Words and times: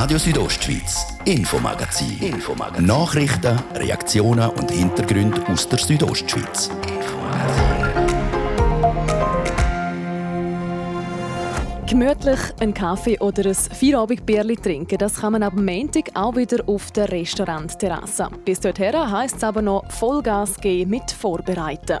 Radio 0.00 0.16
Südostschweiz, 0.16 1.08
Infomagazin. 1.24 2.18
Infomagazin. 2.20 2.86
Nachrichten, 2.86 3.58
Reaktionen 3.74 4.48
und 4.50 4.70
Hintergründe 4.70 5.44
aus 5.48 5.68
der 5.68 5.80
Südostschweiz. 5.80 6.70
Gemütlich 11.88 12.38
einen 12.60 12.74
Kaffee 12.74 13.18
oder 13.18 13.44
ein 13.44 13.54
Feierabendbierli 13.54 14.54
trinken, 14.54 14.98
das 14.98 15.16
kann 15.16 15.32
man 15.32 15.42
ab 15.42 15.54
Montag 15.56 16.10
auch 16.14 16.36
wieder 16.36 16.62
auf 16.68 16.92
der 16.92 17.10
Restaurantterrasse. 17.10 18.28
Bis 18.44 18.60
dorthin 18.60 19.10
heisst 19.10 19.38
es 19.38 19.42
aber 19.42 19.62
noch 19.62 19.90
Vollgas 19.90 20.60
geben 20.60 20.92
mit 20.92 21.10
Vorbereiten. 21.10 21.98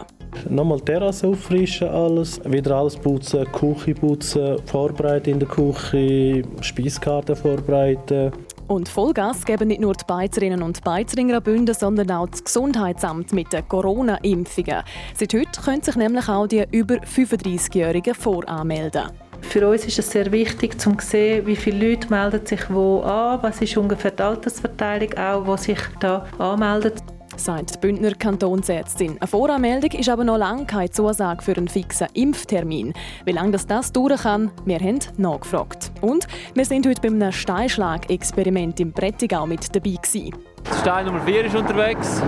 Nochmal 0.48 0.80
Terrasse 0.80 1.28
auffrischen, 1.28 1.88
alles. 1.88 2.40
Wieder 2.44 2.76
alles 2.76 2.96
putzen, 2.96 3.44
Küche 3.52 3.94
putzen, 3.94 4.58
vorbereiten 4.66 5.30
in 5.30 5.38
der 5.38 5.48
Küche, 5.48 6.42
Speiskarte 6.60 7.34
vorbereiten. 7.36 8.32
Und 8.68 8.88
Vollgas 8.88 9.46
geben 9.46 9.68
nicht 9.68 9.80
nur 9.80 9.94
die 9.94 10.04
Beizerinnen 10.06 10.62
und 10.62 10.84
Beizeringer 10.84 11.40
Bünden, 11.40 11.74
sondern 11.74 12.10
auch 12.10 12.28
das 12.28 12.44
Gesundheitsamt 12.44 13.32
mit 13.32 13.50
den 13.52 13.66
Corona-Impfungen. 13.66 14.82
Seit 15.14 15.32
heute 15.32 15.60
können 15.64 15.82
sich 15.82 15.96
nämlich 15.96 16.28
auch 16.28 16.46
die 16.46 16.64
über 16.70 16.96
35-Jährigen 16.96 18.14
voranmelden. 18.14 19.04
Für 19.40 19.66
uns 19.68 19.86
ist 19.86 19.98
es 19.98 20.10
sehr 20.10 20.30
wichtig, 20.30 20.78
zu 20.78 20.94
sehen, 20.98 21.46
wie 21.46 21.56
viele 21.56 21.90
Leute 21.90 22.10
melden 22.10 22.44
sich 22.44 22.68
wo 22.68 23.00
an, 23.00 23.42
was 23.42 23.62
ist 23.62 23.76
ungefähr 23.78 24.10
die 24.10 24.22
Altersverteilung 24.22 25.14
auch, 25.16 25.56
die 25.56 25.62
sich 25.62 25.80
da 26.00 26.26
anmeldet 26.38 27.02
sagt 27.38 27.74
die 27.74 27.78
Bündner 27.78 28.12
Kantonsärztin. 28.12 29.16
Eine 29.18 29.26
Voranmeldung 29.26 29.90
ist 29.92 30.08
aber 30.08 30.24
noch 30.24 30.38
lange 30.38 30.66
keine 30.66 30.90
Zusage 30.90 31.42
für 31.42 31.56
einen 31.56 31.68
fixen 31.68 32.08
Impftermin. 32.14 32.92
Wie 33.24 33.32
lange 33.32 33.52
das, 33.52 33.66
das 33.66 33.92
dauern 33.92 34.18
kann, 34.18 34.50
wir 34.64 34.78
haben 34.78 34.98
nachgefragt. 35.16 35.90
Und 36.00 36.26
wir 36.54 36.64
sind 36.64 36.86
heute 36.86 37.00
bei 37.00 37.08
einem 37.08 37.32
Steinschlag-Experiment 37.32 38.80
im 38.80 38.92
Prättigau 38.92 39.46
mit 39.46 39.74
dabei. 39.74 39.96
Gewesen. 40.02 40.34
Stein 40.80 41.06
Nummer 41.06 41.20
4 41.20 41.44
ist 41.46 41.56
unterwegs. 41.56 42.22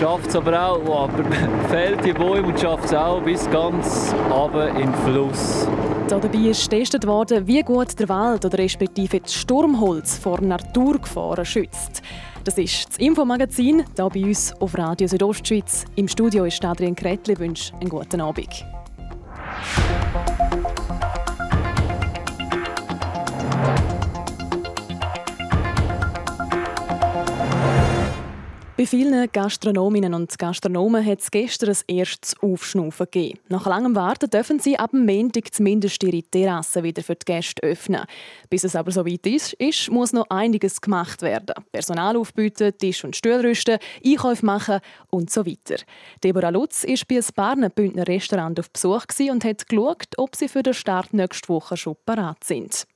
Schafft 0.00 0.28
es 0.28 0.36
aber 0.36 0.60
auch, 0.60 0.80
oh, 0.86 0.92
aber 1.04 1.24
fällt 1.68 2.04
die 2.04 2.12
Bäume 2.12 2.48
und 2.48 2.60
schafft 2.60 2.86
es 2.86 2.94
auch 2.94 3.22
bis 3.22 3.48
ganz 3.50 4.14
runter 4.30 4.68
in 4.70 4.92
den 4.92 4.94
Fluss. 5.04 5.66
Dabei 6.08 6.38
ist 6.38 6.70
getestet 6.70 7.06
worden, 7.06 7.46
wie 7.46 7.62
gut 7.62 7.98
der 7.98 8.08
Wald 8.08 8.44
oder 8.44 8.58
respektive 8.58 9.20
das 9.20 9.34
Sturmholz 9.34 10.18
vor 10.18 10.40
Naturgefahren 10.40 11.44
schützt. 11.44 12.02
Das 12.46 12.58
ist 12.58 12.90
das 12.90 12.98
Infomagazin 12.98 13.84
hier 13.96 14.08
bei 14.08 14.22
uns 14.22 14.52
auf 14.60 14.78
Radio 14.78 15.08
Südostschweiz. 15.08 15.84
Im 15.96 16.06
Studio 16.06 16.44
ist 16.44 16.64
Adrian 16.64 16.94
Kretli. 16.94 17.32
Ich 17.32 17.40
wünsche 17.40 17.74
einen 17.74 17.90
guten 17.90 18.20
Abend. 18.20 18.64
Bei 28.76 28.84
vielen 28.84 29.32
Gastronominnen 29.32 30.12
und 30.12 30.38
Gastronomen 30.38 31.02
hat 31.02 31.20
es 31.20 31.30
gestern 31.30 31.70
ein 31.70 31.96
erstes 31.96 32.38
Aufschnaufen 32.42 33.06
gegeben. 33.10 33.38
Nach 33.48 33.64
langem 33.64 33.94
Warten 33.94 34.28
dürfen 34.28 34.58
sie 34.58 34.78
ab 34.78 34.90
dem 34.90 35.06
Montag 35.06 35.54
zumindest 35.54 36.02
ihre 36.02 36.22
Terrasse 36.22 36.82
wieder 36.82 37.02
für 37.02 37.14
die 37.14 37.24
Gäste 37.24 37.62
öffnen. 37.62 38.02
Bis 38.50 38.64
es 38.64 38.76
aber 38.76 38.90
so 38.90 39.06
weit 39.06 39.26
ist, 39.26 39.54
ist 39.54 39.90
muss 39.90 40.12
noch 40.12 40.28
einiges 40.28 40.78
gemacht 40.82 41.22
werden. 41.22 41.54
Personal 41.72 42.18
aufbieten, 42.18 42.76
Tisch 42.76 43.02
und 43.02 43.16
Stuhl 43.16 43.40
rüsten, 43.40 43.78
Einkäufe 44.04 44.44
machen 44.44 44.80
und 45.08 45.30
so 45.30 45.46
weiter. 45.46 45.82
Deborah 46.22 46.50
Lutz 46.50 46.84
war 46.84 46.96
bei 47.08 47.16
einem 47.16 47.24
Barner 47.34 47.70
Bündner 47.70 48.06
Restaurant 48.06 48.60
auf 48.60 48.70
Besuch 48.70 49.06
und 49.30 49.42
hat 49.46 49.66
geschaut, 49.66 50.18
ob 50.18 50.36
sie 50.36 50.48
für 50.48 50.62
den 50.62 50.74
Start 50.74 51.14
nächste 51.14 51.48
Woche 51.48 51.78
schon 51.78 51.96
parat 52.04 52.44
sind. 52.44 52.86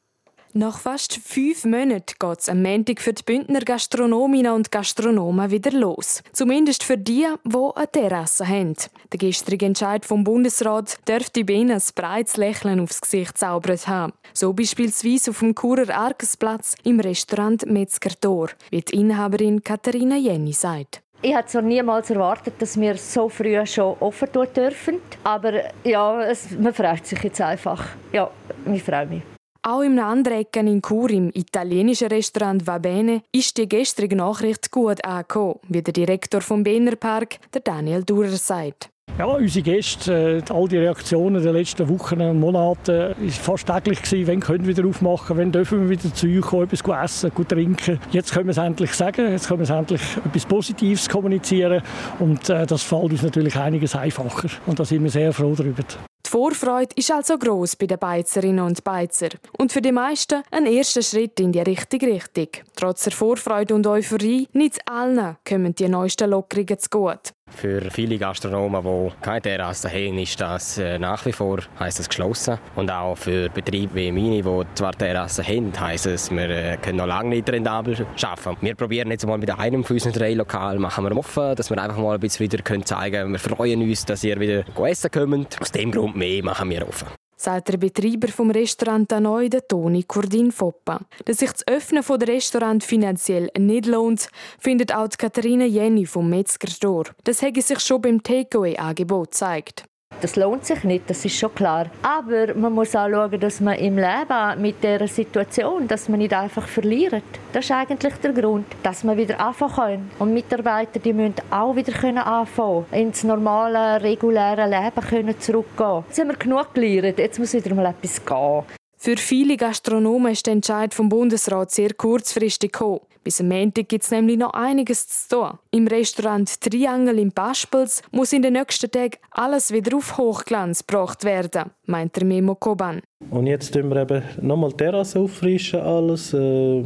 Nach 0.53 0.81
fast 0.81 1.15
fünf 1.15 1.65
Monaten 1.65 2.15
geht 2.19 2.39
es 2.41 2.49
am 2.49 2.63
Montag 2.63 3.01
für 3.01 3.13
die 3.13 3.23
Bündner 3.23 3.61
Gastronominnen 3.61 4.53
und 4.53 4.73
Gastronomen 4.73 5.53
wieder 5.53 5.71
los. 5.71 6.25
Zumindest 6.33 6.83
für 6.83 6.99
die, 6.99 7.29
die 7.45 7.57
eine 7.77 7.91
Terrasse 7.93 8.49
haben. 8.49 8.75
Der 9.13 9.19
gestrige 9.19 9.67
Entscheid 9.67 10.05
vom 10.05 10.25
Bundesrat 10.25 10.99
dürfte 11.07 11.45
bei 11.45 11.53
ihnen 11.53 11.71
ein 11.71 11.83
breites 11.95 12.37
Lächeln 12.37 12.81
aufs 12.81 13.01
Gesicht 13.01 13.39
zaubert 13.39 13.87
haben. 13.87 14.13
So 14.33 14.53
beispielsweise 14.53 15.31
auf 15.31 15.39
dem 15.39 15.55
Churer 15.55 15.95
Arkesplatz 15.95 16.75
im 16.83 16.99
Restaurant 16.99 17.65
Metzger 17.67 18.19
Tor, 18.21 18.49
wie 18.71 18.81
die 18.81 18.97
Inhaberin 18.97 19.63
Katharina 19.63 20.17
Jenny 20.17 20.53
sagt. 20.53 21.01
Ich 21.23 21.33
hätte 21.33 21.63
niemals 21.63 22.11
erwartet, 22.11 22.55
dass 22.59 22.81
wir 22.81 22.97
so 22.97 23.29
früh 23.29 23.65
schon 23.67 23.97
offen 24.01 24.33
tun 24.33 24.49
dürfen. 24.57 24.99
Aber 25.23 25.53
ja, 25.85 26.23
es, 26.23 26.51
man 26.59 26.75
freut 26.75 27.07
sich 27.07 27.23
jetzt 27.23 27.41
einfach. 27.41 27.87
Ja, 28.13 28.29
ich 28.67 28.83
freue 28.83 29.07
mich. 29.07 29.23
Auch 29.63 29.83
im 29.83 29.99
anderen 29.99 30.47
in 30.55 30.81
Chur, 30.81 31.11
im 31.11 31.31
italienischen 31.35 32.09
Restaurant 32.09 32.67
Va 32.67 32.79
Bene, 32.79 33.21
ist 33.31 33.59
die 33.59 33.69
gestrige 33.69 34.17
Nachricht 34.17 34.71
gut 34.71 35.05
angekommen, 35.05 35.57
wie 35.69 35.83
der 35.83 35.93
Direktor 35.93 36.41
vom 36.41 36.63
Bener 36.63 36.97
Park, 36.97 37.37
der 37.53 37.61
Daniel 37.61 38.03
Durer, 38.03 38.31
sagt. 38.31 38.89
Ja, 39.19 39.27
unsere 39.27 39.63
Gäste, 39.63 40.43
äh, 40.49 40.53
all 40.53 40.67
die 40.67 40.79
Reaktionen 40.79 41.43
der 41.43 41.53
letzten 41.53 41.87
Wochen 41.91 42.23
und 42.23 42.41
Monate, 42.41 43.15
äh, 43.21 43.27
ist 43.27 43.37
fast 43.37 43.67
täglich 43.67 44.01
gewesen, 44.01 44.29
wenn 44.29 44.41
können 44.41 44.67
wir 44.67 44.75
wieder 44.75 44.89
aufmachen, 44.89 45.37
wenn 45.37 45.53
dürfen 45.53 45.83
wir 45.83 45.91
wieder 45.91 46.15
zu 46.15 46.27
euch 46.27 46.41
kommen, 46.41 46.63
etwas 46.63 47.05
essen, 47.05 47.31
gut 47.35 47.51
trinken. 47.51 48.01
Jetzt 48.13 48.33
können 48.33 48.47
wir 48.47 48.53
es 48.53 48.57
endlich 48.57 48.95
sagen, 48.95 49.31
jetzt 49.31 49.47
können 49.47 49.61
wir 49.61 49.65
es 49.65 49.71
endlich 49.71 50.01
etwas 50.25 50.47
Positives 50.47 51.07
kommunizieren 51.07 51.83
und 52.19 52.49
äh, 52.49 52.67
das 52.67 52.83
fällt 52.83 53.11
uns 53.13 53.23
natürlich 53.23 53.57
einiges 53.57 53.95
einfacher 53.95 54.49
und 54.65 54.81
da 54.81 54.87
sind 54.87 55.03
wir 55.03 55.11
sehr 55.11 55.35
froh 55.35 55.55
darüber. 55.55 55.83
Die 56.31 56.37
Vorfreude 56.37 56.95
ist 56.95 57.11
also 57.11 57.37
groß 57.37 57.75
bei 57.75 57.89
den 57.89 57.99
Beizerinnen 57.99 58.65
und 58.65 58.85
Beizer 58.85 59.31
und 59.59 59.73
für 59.73 59.83
die 59.83 59.91
meisten 59.91 60.45
ein 60.53 60.65
erster 60.65 61.03
Schritt 61.03 61.41
in 61.41 61.51
die 61.51 61.59
richtige 61.59 62.07
Richtung. 62.07 62.47
Trotz 62.77 63.03
der 63.03 63.13
Vorfreude 63.13 63.75
und 63.75 63.85
Euphorie, 63.85 64.47
nicht 64.53 64.79
allen 64.89 65.39
kommen 65.45 65.75
die 65.75 65.89
neuesten 65.89 66.31
Lockerungen 66.31 66.79
zu 66.79 66.89
gut. 66.89 67.33
Für 67.57 67.91
viele 67.91 68.19
Gastronomen, 68.19 68.83
die 68.83 69.13
keine 69.23 69.43
Terrasse 69.43 69.89
haben, 69.89 70.19
ist 70.19 70.41
das 70.41 70.79
äh, 70.79 70.99
nach 70.99 71.25
wie 71.27 71.33
vor 71.33 71.59
heisst 71.79 71.99
das 71.99 72.09
geschlossen. 72.09 72.59
Und 72.77 72.91
auch 72.91 73.17
für 73.17 73.49
Betriebe 73.49 73.95
wie 73.95 74.13
meine, 74.13 74.43
die 74.43 74.75
zwar 74.75 74.93
Terrassen 74.93 75.47
haben, 75.47 75.73
heisst 75.79 76.07
es, 76.07 76.31
wir 76.31 76.51
äh, 76.51 76.77
können 76.79 76.99
noch 76.99 77.07
lange 77.07 77.31
nicht 77.31 77.51
rentabel 77.51 78.07
arbeiten. 78.23 78.57
Wir 78.61 78.75
probieren 78.75 79.11
jetzt 79.11 79.27
mal 79.27 79.39
mit 79.39 79.51
einem 79.51 79.85
von 79.85 79.97
unseren 79.97 80.13
drei 80.13 80.35
Lokalen 80.35 80.81
machen 80.81 81.05
wir 81.05 81.17
offen, 81.17 81.55
dass 81.55 81.71
wir 81.71 81.83
einfach 81.83 81.99
mal 81.99 82.15
ein 82.15 82.21
bisschen 82.21 82.51
wieder 82.51 82.65
zeigen 82.85 83.17
können. 83.17 83.33
Wir 83.33 83.39
freuen 83.39 83.83
uns, 83.83 84.05
dass 84.05 84.25
ihr 84.25 84.39
wieder 84.41 84.65
essen 84.87 85.11
kommt. 85.11 85.61
Aus 85.61 85.73
dem 85.73 85.91
Grund 85.91 86.17
mehr 86.17 86.43
machen 86.43 86.71
wir 86.71 86.87
offen 86.87 87.09
sagt 87.41 87.69
der 87.69 87.79
Betreiber 87.79 88.29
vom 88.29 88.51
Restaurant 88.51 89.11
Hanoi, 89.13 89.49
der 89.49 89.67
Toni 89.67 90.03
Kurdin 90.03 90.53
Foppa. 90.53 91.01
Dass 91.25 91.39
sich 91.39 91.51
das 91.51 91.67
Öffnen 91.67 92.03
des 92.03 92.29
Restaurants 92.29 92.85
finanziell 92.85 93.51
nicht 93.59 93.87
lohnt, 93.87 94.29
findet 94.59 94.95
auch 94.95 95.09
Katharina 95.17 95.65
Jenny 95.65 96.05
vom 96.05 96.29
Metzger 96.29 96.69
Store. 96.69 97.11
Das 97.25 97.41
hätte 97.41 97.63
sich 97.63 97.81
schon 97.81 98.03
beim 98.03 98.23
Takeaway-Angebot 98.23 99.31
gezeigt. 99.31 99.90
Das 100.21 100.37
lohnt 100.37 100.67
sich 100.67 100.85
nicht, 100.85 101.09
das 101.09 101.25
ist 101.25 101.39
schon 101.39 101.55
klar. 101.55 101.87
Aber 102.03 102.55
man 102.55 102.75
muss 102.75 102.95
auch 102.95 103.09
schauen, 103.09 103.41
dass 103.41 103.61
man 103.61 103.79
im 103.79 103.97
Leben 103.97 104.61
mit 104.61 104.83
dieser 104.83 105.09
Situation, 105.09 105.89
dass 105.89 106.09
man 106.09 106.19
nicht 106.19 106.35
einfach 106.35 106.69
verliert. 106.69 107.23
Das 107.53 107.65
ist 107.65 107.71
eigentlich 107.71 108.15
der 108.15 108.33
Grund, 108.35 108.67
dass 108.83 109.03
man 109.03 109.17
wieder 109.17 109.41
anfangen 109.41 109.75
kann. 109.75 110.11
Und 110.19 110.35
Mitarbeiter, 110.35 111.01
die 111.01 111.15
müssen 111.15 111.37
auch 111.51 111.75
wieder 111.75 112.27
anfangen 112.27 112.85
ins 112.93 113.25
normale, 113.25 114.03
reguläre 114.03 114.69
Leben 114.69 115.09
können 115.09 115.41
zurückgehen. 115.41 116.05
Jetzt 116.09 116.21
haben 116.21 116.29
wir 116.29 116.37
genug 116.37 116.75
gelernt, 116.75 117.19
jetzt 117.19 117.39
muss 117.39 117.55
wieder 117.55 117.75
mal 117.75 117.87
etwas 117.87 118.25
gehen. 118.25 118.63
Für 118.99 119.17
viele 119.17 119.57
Gastronomen 119.57 120.33
ist 120.33 120.47
der 120.47 120.53
Entscheid 120.53 120.93
vom 120.93 121.09
Bundesrat 121.09 121.71
sehr 121.71 121.95
kurzfristig 121.95 122.73
gekommen. 122.73 123.01
Bis 123.23 123.41
am 123.41 123.49
Montag 123.49 123.89
gibt 123.89 124.05
es 124.05 124.11
nämlich 124.11 124.39
noch 124.39 124.55
einiges 124.55 125.07
zu 125.07 125.37
tun. 125.37 125.59
Im 125.71 125.87
Restaurant 125.87 126.61
Triangel 126.61 127.19
in 127.19 127.33
Paspels 127.33 128.03
muss 128.13 128.33
in 128.33 128.41
den 128.41 128.55
nächsten 128.55 128.91
Tagen 128.91 129.19
alles 129.31 129.73
wieder 129.73 129.97
auf 129.97 130.17
Hochglanz 130.17 130.87
gebracht 130.87 131.25
werden, 131.25 131.71
meint 131.85 132.17
der 132.17 132.25
Memo 132.25 132.55
Koban. 132.55 133.03
Und 133.29 133.47
jetzt 133.47 133.75
tun 133.75 133.91
wir 133.91 134.01
eben 134.01 134.23
nochmal 134.41 134.73
Terrasse 134.73 135.21
auffrischen, 135.21 135.81
alles, 135.81 136.33
äh, 136.33 136.81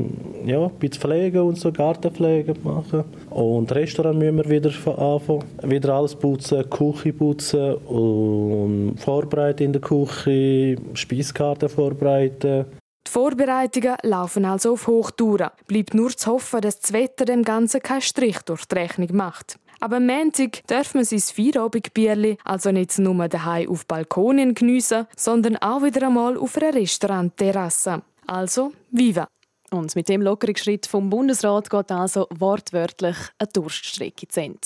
ja, 0.45 0.65
ein 0.65 0.71
bisschen 0.81 1.01
pflegen 1.01 1.43
und 1.43 1.57
so, 1.57 1.71
Gartenpflege 1.71 2.55
machen. 2.65 3.05
Und 3.31 3.71
Restaurant 3.73 4.19
müssen 4.19 4.39
wir 4.39 4.51
wieder 4.51 4.71
anfangen. 4.99 5.45
Wieder 5.63 5.95
alles 5.95 6.17
putzen, 6.17 6.69
Küche 6.69 7.13
putzen 7.13 7.75
und 7.75 8.97
vorbereiten 8.99 9.63
in 9.63 9.73
der 9.73 9.81
Küche, 9.81 10.77
Speiskarte 10.95 11.69
vorbereiten. 11.69 12.67
Die 13.07 13.11
Vorbereitungen 13.11 13.97
laufen 14.03 14.45
also 14.45 14.73
auf 14.73 14.87
Hochtouren. 14.87 15.51
Bleibt 15.67 15.95
nur 15.95 16.17
zu 16.17 16.33
hoffen, 16.33 16.61
dass 16.61 16.81
das 16.81 16.93
Wetter 16.93 17.25
dem 17.25 17.43
Ganzen 17.43 17.83
keinen 17.83 18.01
Strich 18.01 18.39
durch 18.43 18.65
die 18.65 18.77
Rechnung 18.77 19.15
macht. 19.15 19.59
Aber 19.81 19.97
am 19.97 20.07
Montag 20.07 20.67
darf 20.67 20.95
man 20.95 21.05
sein 21.05 21.19
Feierabendbierli 21.19 22.39
also 22.45 22.73
nicht 22.73 22.99
nur 22.99 23.29
daheim 23.29 23.69
auf 23.69 23.87
Balkonien 23.87 24.55
geniessen, 24.55 25.07
sondern 25.17 25.57
auch 25.59 25.83
wieder 25.83 26.07
einmal 26.07 26.39
auf 26.39 26.57
einer 26.57 26.75
Restaurantterrasse. 26.75 28.03
Also, 28.27 28.73
viva! 28.91 29.29
Und 29.71 29.95
mit 29.97 30.09
dem 30.09 30.23
lockeren 30.23 30.57
Schritt 30.57 30.87
vom 30.87 31.11
Bundesrat 31.11 31.69
geht 31.69 31.91
also 31.91 32.27
wortwörtlich 32.31 33.17
eine 33.39 33.49
Durststrecke 33.53 34.29
zu 34.29 34.41
Ende. 34.41 34.61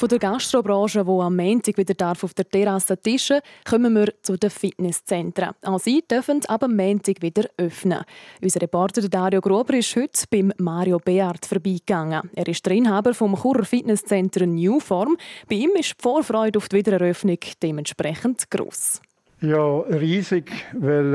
Von 0.00 0.08
der 0.08 0.18
Gastrobranche, 0.18 1.04
die 1.04 1.10
am 1.10 1.36
Montag 1.36 1.76
wieder 1.76 1.92
darf 1.92 2.24
auf 2.24 2.32
der 2.32 2.48
Terrasse 2.48 2.96
tischen 2.96 3.40
kommen 3.68 3.94
wir 3.94 4.14
zu 4.22 4.38
den 4.38 4.48
Fitnesszentren. 4.48 5.50
Auch 5.62 5.78
sie 5.78 6.02
dürfen 6.10 6.40
ab 6.48 6.64
am 6.64 6.74
Montag 6.74 7.20
wieder 7.20 7.44
öffnen. 7.58 8.02
Unser 8.42 8.62
Reporter 8.62 9.06
Dario 9.10 9.42
Grober 9.42 9.74
ist 9.74 9.94
heute 9.94 10.24
beim 10.30 10.54
Mario 10.56 10.98
Beard 10.98 11.44
vorbeigegangen. 11.44 12.30
Er 12.34 12.48
ist 12.48 12.64
der 12.64 12.72
Inhaber 12.72 13.12
vom 13.12 13.36
Churer 13.36 13.66
Fitnesscenter 13.66 14.46
Newform. 14.46 15.18
Bei 15.50 15.56
ihm 15.56 15.72
ist 15.78 15.90
die 15.98 16.02
Vorfreude 16.02 16.56
auf 16.56 16.70
die 16.70 16.76
Wiedereröffnung 16.76 17.38
dementsprechend 17.62 18.50
gross. 18.50 19.02
Ja, 19.42 19.80
riesig, 19.80 20.50
weil 20.78 21.14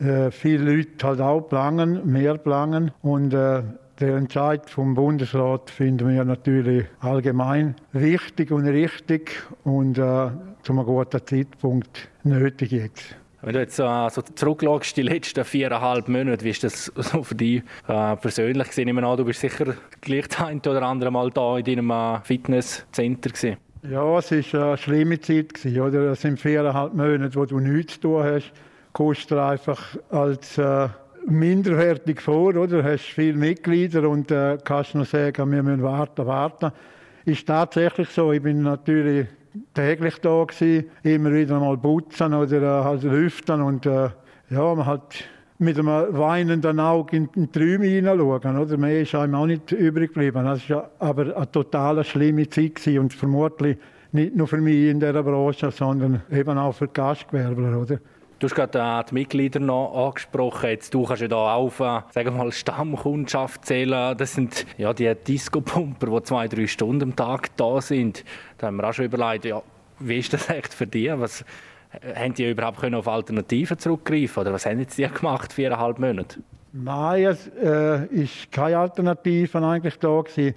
äh, 0.00 0.26
äh, 0.26 0.30
viele 0.30 0.74
Leute 0.74 1.06
halt 1.06 1.20
auch 1.20 1.42
planen, 1.42 2.10
mehr 2.10 2.38
planen 2.38 2.92
und 3.02 3.34
äh, 3.34 3.62
der 4.00 4.16
Entscheid 4.16 4.68
vom 4.68 4.94
Bundesrat 4.94 5.70
finden 5.70 6.08
wir 6.08 6.24
natürlich 6.24 6.84
allgemein 7.00 7.74
wichtig 7.92 8.50
und 8.50 8.66
richtig 8.66 9.42
und 9.64 9.98
äh, 9.98 10.30
zu 10.62 10.72
einem 10.72 10.84
guten 10.84 11.24
Zeitpunkt 11.24 12.08
nötig 12.22 12.72
jetzt. 12.72 13.16
Wenn 13.42 13.54
du 13.54 13.60
jetzt 13.60 13.78
äh, 13.78 14.08
so 14.10 14.22
zurückschaust, 14.22 14.96
die 14.96 15.02
letzten 15.02 15.44
viereinhalb 15.44 16.08
Monate, 16.08 16.44
wie 16.44 16.50
ist 16.50 16.64
das 16.64 16.86
so 16.96 17.22
für 17.22 17.34
dich 17.34 17.62
äh, 17.86 18.16
persönlich 18.16 18.68
gesehen? 18.68 18.88
Ich 18.88 18.94
meine, 18.94 19.16
du 19.16 19.24
bist 19.24 19.40
sicher 19.40 19.74
gleich 20.00 20.40
ein 20.40 20.58
oder 20.60 20.82
andere 20.82 21.10
Mal 21.10 21.30
da 21.30 21.58
in 21.58 21.64
deinem 21.64 21.90
äh, 21.90 22.20
Fitnesscenter 22.20 23.30
gewesen. 23.30 23.56
Ja, 23.90 24.18
es 24.18 24.32
war 24.32 24.68
eine 24.68 24.76
schlimme 24.76 25.20
Zeit. 25.20 25.54
Gewesen, 25.54 25.80
oder? 25.80 26.10
Es 26.10 26.22
sind 26.22 26.40
viereinhalb 26.40 26.94
Monate, 26.94 27.34
wo 27.36 27.44
du 27.44 27.60
nichts 27.60 27.94
zu 27.94 28.00
tun 28.00 28.24
hast. 28.24 28.52
Kostet 28.92 29.38
einfach 29.38 29.96
als 30.10 30.58
äh, 30.58 30.88
minderwertig 31.26 32.20
vor, 32.20 32.54
oder? 32.54 32.66
Du 32.66 32.84
hast 32.84 33.04
viele 33.04 33.36
Mitglieder 33.36 34.08
und 34.08 34.30
äh, 34.30 34.58
kannst 34.64 34.94
nur 34.94 35.04
sagen, 35.04 35.50
wir 35.50 35.62
müssen 35.62 35.82
warten, 35.82 36.26
warten. 36.26 36.72
Ist 37.24 37.46
tatsächlich 37.46 38.08
so. 38.10 38.32
Ich 38.32 38.42
bin 38.42 38.62
natürlich 38.62 39.26
täglich 39.74 40.18
da 40.20 40.44
gewesen, 40.44 40.86
immer 41.02 41.32
wieder 41.32 41.58
mal 41.58 41.76
putzen 41.76 42.32
oder 42.34 42.62
äh, 42.62 42.84
halt 42.84 43.02
lüften 43.02 43.60
und 43.60 43.86
äh, 43.86 44.10
ja, 44.50 44.74
man 44.74 44.86
hat 44.86 45.24
mit 45.58 45.78
einem 45.78 46.16
weinenden 46.16 46.78
Auge 46.78 47.16
in 47.16 47.28
die 47.34 47.46
Träume 47.46 47.86
hineinschauen. 47.86 48.58
Oder? 48.58 48.76
Mehr 48.76 49.00
ist 49.00 49.14
einem 49.14 49.34
auch 49.34 49.46
nicht 49.46 49.72
übrig 49.72 50.12
geblieben. 50.12 50.44
Das 50.44 50.68
war 50.70 50.90
aber 50.98 51.36
eine 51.36 51.50
total 51.50 52.04
schlimme 52.04 52.48
Zeit 52.48 52.86
und 52.86 53.12
vermutlich 53.12 53.78
nicht 54.12 54.36
nur 54.36 54.46
für 54.46 54.58
mich 54.58 54.90
in 54.90 55.00
dieser 55.00 55.22
Branche, 55.22 55.70
sondern 55.70 56.22
eben 56.30 56.58
auch 56.58 56.72
für 56.72 56.86
die 56.86 56.92
Gastgewerbler. 56.92 57.80
Oder? 57.80 57.98
Du 58.38 58.44
hast 58.46 58.54
gerade 58.54 59.06
die 59.08 59.14
Mitglieder 59.14 59.60
noch 59.60 60.08
angesprochen. 60.08 60.68
Jetzt, 60.68 60.92
du 60.92 61.04
kannst 61.04 61.22
ja 61.22 61.28
da 61.28 61.54
auf 61.54 61.80
äh, 61.80 62.02
sagen 62.10 62.36
mal, 62.36 62.52
Stammkundschaft 62.52 63.64
zählen. 63.64 64.14
Das 64.14 64.34
sind 64.34 64.66
ja 64.76 64.92
die 64.92 65.10
Disco-Pumper, 65.14 66.06
die 66.08 66.22
zwei, 66.24 66.46
drei 66.46 66.66
Stunden 66.66 67.02
am 67.04 67.16
Tag 67.16 67.56
da 67.56 67.80
sind. 67.80 68.24
Da 68.58 68.66
haben 68.66 68.76
wir 68.76 68.86
auch 68.86 68.92
schon 68.92 69.06
überlegt, 69.06 69.46
ja, 69.46 69.62
wie 70.00 70.18
ist 70.18 70.34
das 70.34 70.50
echt 70.50 70.74
für 70.74 70.86
dich? 70.86 71.10
Was, 71.14 71.46
äh, 72.02 72.14
haben 72.14 72.34
die 72.34 72.50
überhaupt 72.50 72.78
können 72.78 72.96
auf 72.96 73.08
Alternativen 73.08 73.78
zurückgreifen 73.78 74.42
oder 74.42 74.52
was 74.52 74.66
haben 74.66 74.80
jetzt 74.80 74.98
die 74.98 75.08
gemacht, 75.08 75.54
viereinhalb 75.54 75.98
Monate? 75.98 76.40
Nein, 76.74 77.24
es 77.24 77.46
äh, 77.62 78.04
ist 78.08 78.52
keine 78.52 78.80
Alternative 78.80 79.66
eigentlich 79.66 79.98
da 79.98 80.20
gewesen. 80.20 80.54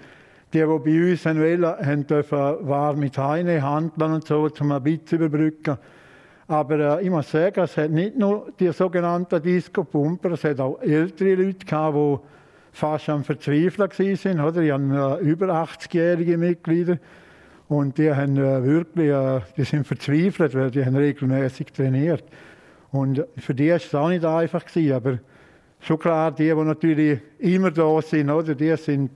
Die, 0.52 0.58
die 0.58 0.66
bei 0.66 1.12
uns 1.12 1.24
wollen, 1.24 1.64
haben 1.64 2.08
dürfen, 2.08 2.68
war 2.68 2.94
mit 2.94 3.18
Heine 3.18 3.62
handeln 3.62 4.16
und 4.16 4.28
so, 4.28 4.50
um 4.60 4.72
ein 4.74 4.84
bisschen 4.84 5.06
zu 5.06 5.16
überbrücken. 5.16 5.78
Aber 6.50 7.00
äh, 7.00 7.04
ich 7.04 7.12
muss 7.12 7.30
sagen, 7.30 7.62
es 7.62 7.78
hat 7.78 7.92
nicht 7.92 8.18
nur 8.18 8.51
die 8.60 8.72
sogenannten 8.72 9.40
Disco-Pumper, 9.40 10.31
es 10.31 10.44
hat 10.44 10.60
auch 10.60 10.81
ältere 10.81 11.36
Leute 11.36 11.63
gehabt, 11.63 11.96
die 11.96 12.18
fast 12.72 13.07
am 13.10 13.24
Verzweifeln 13.24 13.88
waren. 13.88 14.40
Oder? 14.42 14.62
Ich 14.63 14.72
habe 14.72 15.19
äh, 15.22 15.25
über 15.25 15.50
80-jährige 15.50 16.40
Mitglieder 16.40 16.98
und 17.68 18.00
die 18.00 18.12
haben 18.12 18.36
äh, 18.38 18.63
wirklich, 18.63 19.10
äh, 19.10 19.42
die 19.57 19.63
sind 19.63 19.86
verzweifelt, 19.86 20.56
weil 20.56 20.72
die 20.72 20.84
haben 20.84 20.96
regelmäßig 20.96 21.68
trainiert. 21.68 22.24
Und 22.92 23.24
für 23.38 23.54
die 23.54 23.69
war 23.69 23.75
es 23.75 23.94
auch 23.94 24.10
nicht 24.10 24.25
einfach 24.25 24.66
gewesen, 24.66 24.94
aber 24.94 25.19
schon 25.81 26.00
klar, 26.00 26.31
die, 26.31 26.45
die 26.45 26.56
natürlich 26.56 27.19
immer 27.38 27.69
da 27.69 28.02
sind, 28.02 28.31
oder? 28.31 28.56
Die 28.56 28.75
sind 28.75 29.12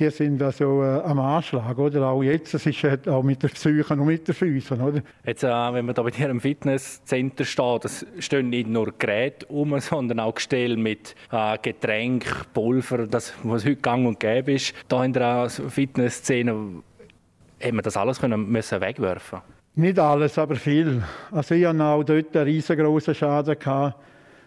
die 0.00 0.10
sind 0.10 0.42
also 0.42 0.82
äh, 0.82 1.02
am 1.02 1.20
Anschlag, 1.20 1.78
oder? 1.78 2.08
Auch 2.08 2.22
jetzt, 2.22 2.54
es 2.54 2.64
ist 2.64 2.82
halt 2.82 3.06
auch 3.06 3.22
mit 3.22 3.42
der 3.42 3.48
Psyche 3.48 3.92
und 3.92 4.06
mit 4.06 4.26
den 4.26 4.34
Füßen, 4.34 4.80
oder? 4.80 5.02
Jetzt, 5.24 5.44
äh, 5.44 5.48
wenn 5.48 5.84
man 5.84 5.94
da 5.94 6.02
bei 6.02 6.10
dir 6.10 6.30
im 6.30 6.40
Fitnesscenter 6.40 7.44
steht, 7.44 7.84
es 7.84 8.06
stehen 8.18 8.48
nicht 8.48 8.68
nur 8.68 8.92
Geräte 8.98 9.46
um, 9.46 9.78
sondern 9.80 10.20
auch 10.20 10.34
Gestell 10.34 10.76
mit 10.76 11.14
äh, 11.30 11.58
Getränk, 11.58 12.24
Pulver, 12.54 13.06
das, 13.06 13.34
was 13.42 13.64
heute 13.64 13.76
gang 13.76 14.06
und 14.06 14.18
gäbe 14.18 14.52
ist. 14.52 14.74
Da 14.88 15.04
in 15.04 15.12
der 15.12 15.50
Fitnessszene, 15.50 16.52
haben 16.52 17.76
wir 17.76 17.82
das 17.82 17.96
alles 17.96 18.18
können, 18.18 18.50
müssen 18.50 18.80
wegwerfen 18.80 19.40
Nicht 19.74 19.98
alles, 19.98 20.38
aber 20.38 20.56
viel. 20.56 21.02
Also 21.30 21.54
ich 21.54 21.66
hatte 21.66 21.84
auch 21.84 22.02
dort 22.02 22.34
einen 22.34 22.46
riesengroßen 22.46 23.14
Schaden. 23.14 23.58
Gehabt 23.58 23.96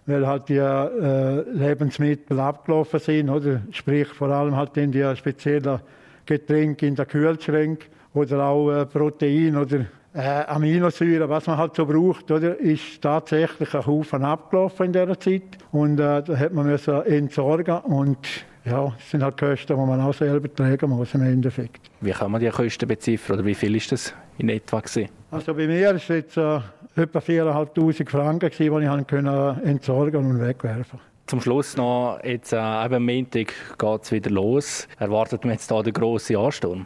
weil 0.06 0.28
halt 0.28 0.50
die 0.50 0.58
äh, 0.58 1.42
Lebensmittel 1.52 2.40
abgelaufen 2.40 3.00
sind, 3.00 3.30
oder? 3.30 3.62
Sprich 3.72 4.08
vor 4.10 4.30
allem 4.30 4.56
halt 4.56 4.76
in 4.78 4.92
die 4.92 5.16
speziellen 5.16 5.80
Getränke 6.26 6.88
in 6.88 6.96
der 6.96 7.06
Kühlschrank 7.06 7.90
oder 8.14 8.46
auch 8.46 8.72
äh, 8.72 8.86
Protein 8.86 9.58
oder 9.58 9.86
äh, 10.14 10.46
Aminosäuren, 10.46 11.30
was 11.30 11.48
man 11.48 11.58
halt 11.58 11.76
so 11.76 11.86
braucht, 11.86 12.30
oder, 12.32 12.60
ist 12.60 13.02
tatsächlich 13.02 13.74
ein 13.74 13.86
Haufen 13.86 14.24
abgelaufen 14.24 14.88
in 14.88 14.94
dieser 14.94 15.20
Zeit 15.20 15.58
und 15.72 16.00
äh, 16.00 16.22
da 16.22 16.38
hat 16.38 16.54
man 16.54 16.68
müssen 16.68 17.02
entsorgen 17.04 17.80
und 17.80 18.46
ja, 18.66 18.94
das 18.98 19.12
sind 19.12 19.24
halt 19.24 19.38
Kosten, 19.38 19.78
die 19.78 19.86
man 19.86 20.00
auch 20.00 20.14
selber 20.14 20.54
tragen 20.54 20.90
muss 20.90 21.14
im 21.14 21.24
Endeffekt. 21.24 21.82
Wie 22.02 22.12
kann 22.12 22.32
man 22.32 22.42
die 22.42 22.50
Kosten 22.50 22.88
beziffern 22.88 23.38
oder 23.38 23.46
wie 23.46 23.56
viel 23.56 23.76
ist 23.76 23.92
das 23.92 24.14
in 24.38 24.50
etwa 24.50 24.80
gewesen? 24.80 25.10
Also 25.32 25.54
bei 25.54 25.68
mir 25.68 25.92
ist 25.92 26.08
jetzt 26.08 26.38
äh, 26.38 26.60
etwa 26.96 27.20
4'500 27.20 28.10
Franken, 28.10 28.50
die 28.58 28.66
ich 28.66 29.08
können 29.08 29.64
entsorgen 29.64 30.26
und 30.26 30.40
wegwerfen 30.40 31.00
Zum 31.28 31.42
Schluss 31.42 31.76
noch, 31.76 32.20
jetzt 32.24 32.54
äh, 32.54 32.58
am 32.58 33.06
Montag 33.06 33.54
geht 33.78 34.04
es 34.04 34.12
wieder 34.12 34.30
los. 34.30 34.88
Erwartet 35.00 35.44
man 35.44 35.54
jetzt 35.54 35.70
da 35.70 35.82
den 35.82 35.94
grossen 35.94 36.38
Ansturm? 36.38 36.86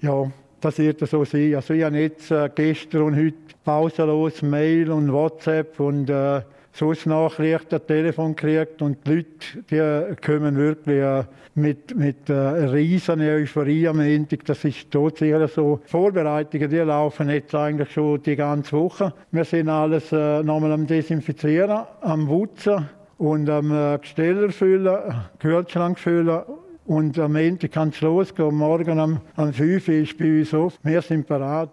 Ja, 0.00 0.30
das 0.60 0.78
wird 0.78 1.00
so 1.08 1.24
sein. 1.24 1.54
Also 1.54 1.74
ich 1.74 1.82
habe 1.82 1.98
jetzt 1.98 2.30
äh, 2.30 2.48
gestern 2.54 3.02
und 3.02 3.16
heute 3.16 3.34
pausenlos 3.64 4.42
Mail 4.42 4.90
und 4.90 5.12
WhatsApp 5.12 5.80
und 5.80 6.10
äh, 6.10 6.42
sonst 6.78 7.06
Nachrichten, 7.06 7.80
Telefon 7.86 8.36
gekriegt 8.36 8.80
und 8.82 8.98
die 9.06 9.14
Leute, 9.14 10.10
die 10.10 10.16
kommen 10.24 10.56
wirklich 10.56 11.02
äh, 11.02 11.24
mit, 11.54 11.96
mit 11.96 12.30
äh, 12.30 12.32
riesen 12.32 13.20
Euphorie 13.20 13.88
am 13.88 14.00
Ende. 14.00 14.36
Das 14.38 14.64
ist 14.64 14.90
total 14.90 15.48
so. 15.48 15.80
Vorbereitungen, 15.84 16.70
die 16.70 16.76
laufen 16.76 17.28
jetzt 17.30 17.54
eigentlich 17.54 17.90
schon 17.90 18.22
die 18.22 18.36
ganze 18.36 18.76
Woche. 18.76 19.12
Wir 19.32 19.44
sind 19.44 19.68
alles 19.68 20.12
äh, 20.12 20.42
nochmal 20.42 20.72
am 20.72 20.86
Desinfizieren, 20.86 21.84
am 22.00 22.28
Wutzen 22.28 22.88
und 23.18 23.50
am 23.50 23.72
äh, 23.72 23.98
Gesteller 23.98 24.50
füllen, 24.50 24.98
Kühlschrank 25.40 25.98
füllen 25.98 26.42
und 26.86 27.18
am 27.18 27.36
Ende 27.36 27.68
kann 27.68 27.90
es 27.90 28.00
losgehen. 28.00 28.54
Morgen 28.54 28.98
am, 28.98 29.20
am 29.36 29.52
5 29.52 29.88
Uhr 29.88 29.94
ist 29.94 30.16
bei 30.16 30.38
uns 30.38 30.54
auf. 30.54 30.78
Wir 30.82 31.02
sind 31.02 31.26
bereit 31.26 31.68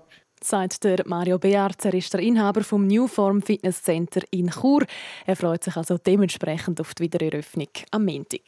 sagt 0.46 0.84
der 0.84 1.04
Mario 1.06 1.40
Bearzer, 1.40 1.94
ist 1.94 2.14
der 2.14 2.22
Inhaber 2.22 2.64
vom 2.64 2.88
Newform 2.88 3.42
Fitness 3.42 3.82
Center 3.82 4.22
in 4.32 4.50
Chur. 4.50 4.86
Er 5.26 5.36
freut 5.36 5.64
sich 5.64 5.76
also 5.76 5.98
dementsprechend 5.98 6.80
auf 6.80 6.94
die 6.94 7.04
Wiedereröffnung 7.04 7.70
am 7.92 8.06
Montag. 8.06 8.42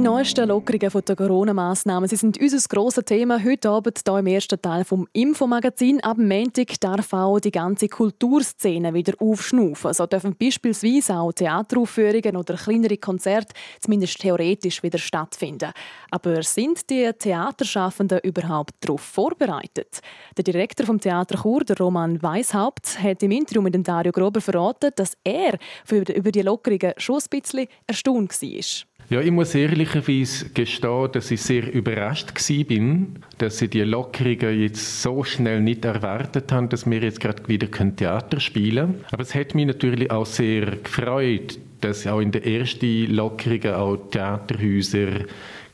Die 0.00 0.06
neuesten 0.06 0.48
Lockerungen 0.48 1.04
der 1.06 1.14
Corona-Massnahmen 1.14 2.08
sind 2.08 2.40
unser 2.40 2.68
grosses 2.70 3.04
Thema 3.04 3.44
heute 3.44 3.68
Abend 3.68 4.00
hier 4.02 4.18
im 4.18 4.26
ersten 4.28 4.62
Teil 4.62 4.82
vom 4.82 5.06
Infomagazin. 5.12 6.02
Ab 6.02 6.16
Montag 6.16 6.80
darf 6.80 7.12
auch 7.12 7.38
die 7.38 7.50
ganze 7.50 7.86
Kulturszene 7.86 8.94
wieder 8.94 9.12
aufschnaufen. 9.18 9.92
So 9.92 10.06
dürfen 10.06 10.34
beispielsweise 10.40 11.18
auch 11.18 11.32
Theateraufführungen 11.32 12.34
oder 12.34 12.54
kleinere 12.54 12.96
Konzerte 12.96 13.52
zumindest 13.78 14.18
theoretisch 14.20 14.82
wieder 14.82 14.96
stattfinden. 14.96 15.70
Aber 16.10 16.42
sind 16.44 16.88
die 16.88 17.10
Theaterschaffenden 17.12 18.20
überhaupt 18.22 18.72
darauf 18.80 19.02
vorbereitet? 19.02 20.00
Der 20.34 20.44
Direktor 20.44 20.86
vom 20.86 20.98
Theater 20.98 21.42
Chur, 21.42 21.62
der 21.62 21.76
Roman 21.76 22.22
Weishaupt, 22.22 23.02
hat 23.02 23.22
im 23.22 23.32
Interview 23.32 23.60
mit 23.60 23.76
Dario 23.86 24.12
Grober 24.12 24.40
verraten, 24.40 24.92
dass 24.96 25.12
er 25.24 25.58
über 25.90 26.32
die 26.32 26.40
Lockerungen 26.40 26.94
schon 26.96 27.16
ein 27.16 27.38
bisschen 27.38 27.68
erstaunt 27.86 28.40
war. 28.40 28.89
Ja, 29.10 29.20
ich 29.20 29.32
muss 29.32 29.56
ehrlicherweise 29.56 30.50
gestehen, 30.50 31.08
dass 31.10 31.32
ich 31.32 31.42
sehr 31.42 31.72
überrascht 31.74 32.32
war, 32.32 33.06
dass 33.38 33.58
sie 33.58 33.66
die 33.66 33.80
Lockerungen 33.80 34.60
jetzt 34.60 35.02
so 35.02 35.24
schnell 35.24 35.60
nicht 35.60 35.84
erwartet 35.84 36.52
haben, 36.52 36.68
dass 36.68 36.88
wir 36.88 37.00
jetzt 37.00 37.18
gerade 37.18 37.48
wieder 37.48 37.68
Theater 37.68 38.38
spielen 38.38 38.86
können. 38.86 39.04
Aber 39.10 39.22
es 39.22 39.34
hat 39.34 39.56
mich 39.56 39.66
natürlich 39.66 40.12
auch 40.12 40.26
sehr 40.26 40.76
gefreut, 40.76 41.58
dass 41.80 42.06
auch 42.06 42.20
in 42.20 42.30
der 42.30 42.46
ersten 42.46 43.12
Lockerung 43.12 43.74
auch 43.74 43.96
Theaterhäuser 44.12 45.24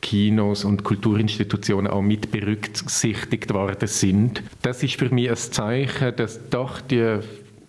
Kinos 0.01 0.65
und 0.65 0.83
Kulturinstitutionen 0.83 1.91
auch 1.91 2.01
mit 2.01 2.31
berücksichtigt 2.31 3.53
worden 3.53 3.87
sind. 3.87 4.43
Das 4.63 4.83
ist 4.83 4.95
für 4.95 5.13
mich 5.13 5.29
ein 5.29 5.37
Zeichen, 5.37 6.17
dass 6.17 6.49
doch 6.49 6.81
die 6.81 7.19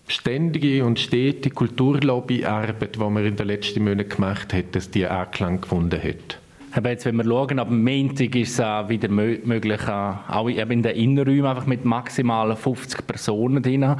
ständige 0.08 0.84
und 0.84 0.98
stete 0.98 1.50
Kulturlobbyarbeit, 1.50 2.96
die 2.96 2.98
man 2.98 3.24
in 3.24 3.36
den 3.36 3.46
letzten 3.46 3.84
Monaten 3.84 4.08
gemacht 4.08 4.52
hat, 4.52 4.74
dass 4.74 4.90
die 4.90 5.06
Anklang 5.06 5.60
gefunden 5.60 6.02
hat. 6.02 6.38
Aber 6.72 6.90
jetzt, 6.90 7.06
wenn 7.06 7.16
wir 7.16 7.24
schauen, 7.24 7.58
ab 7.58 7.70
Montag 7.70 8.34
ist 8.34 8.58
es 8.58 8.88
wieder 8.88 9.08
möglich, 9.08 9.80
äh, 9.86 10.12
auch 10.28 10.48
in 10.48 10.82
den 10.82 10.96
Innenräumen 10.96 11.46
einfach 11.46 11.66
mit 11.66 11.84
maximal 11.84 12.54
50 12.54 13.06
Personen 13.06 13.62
drin. 13.62 13.96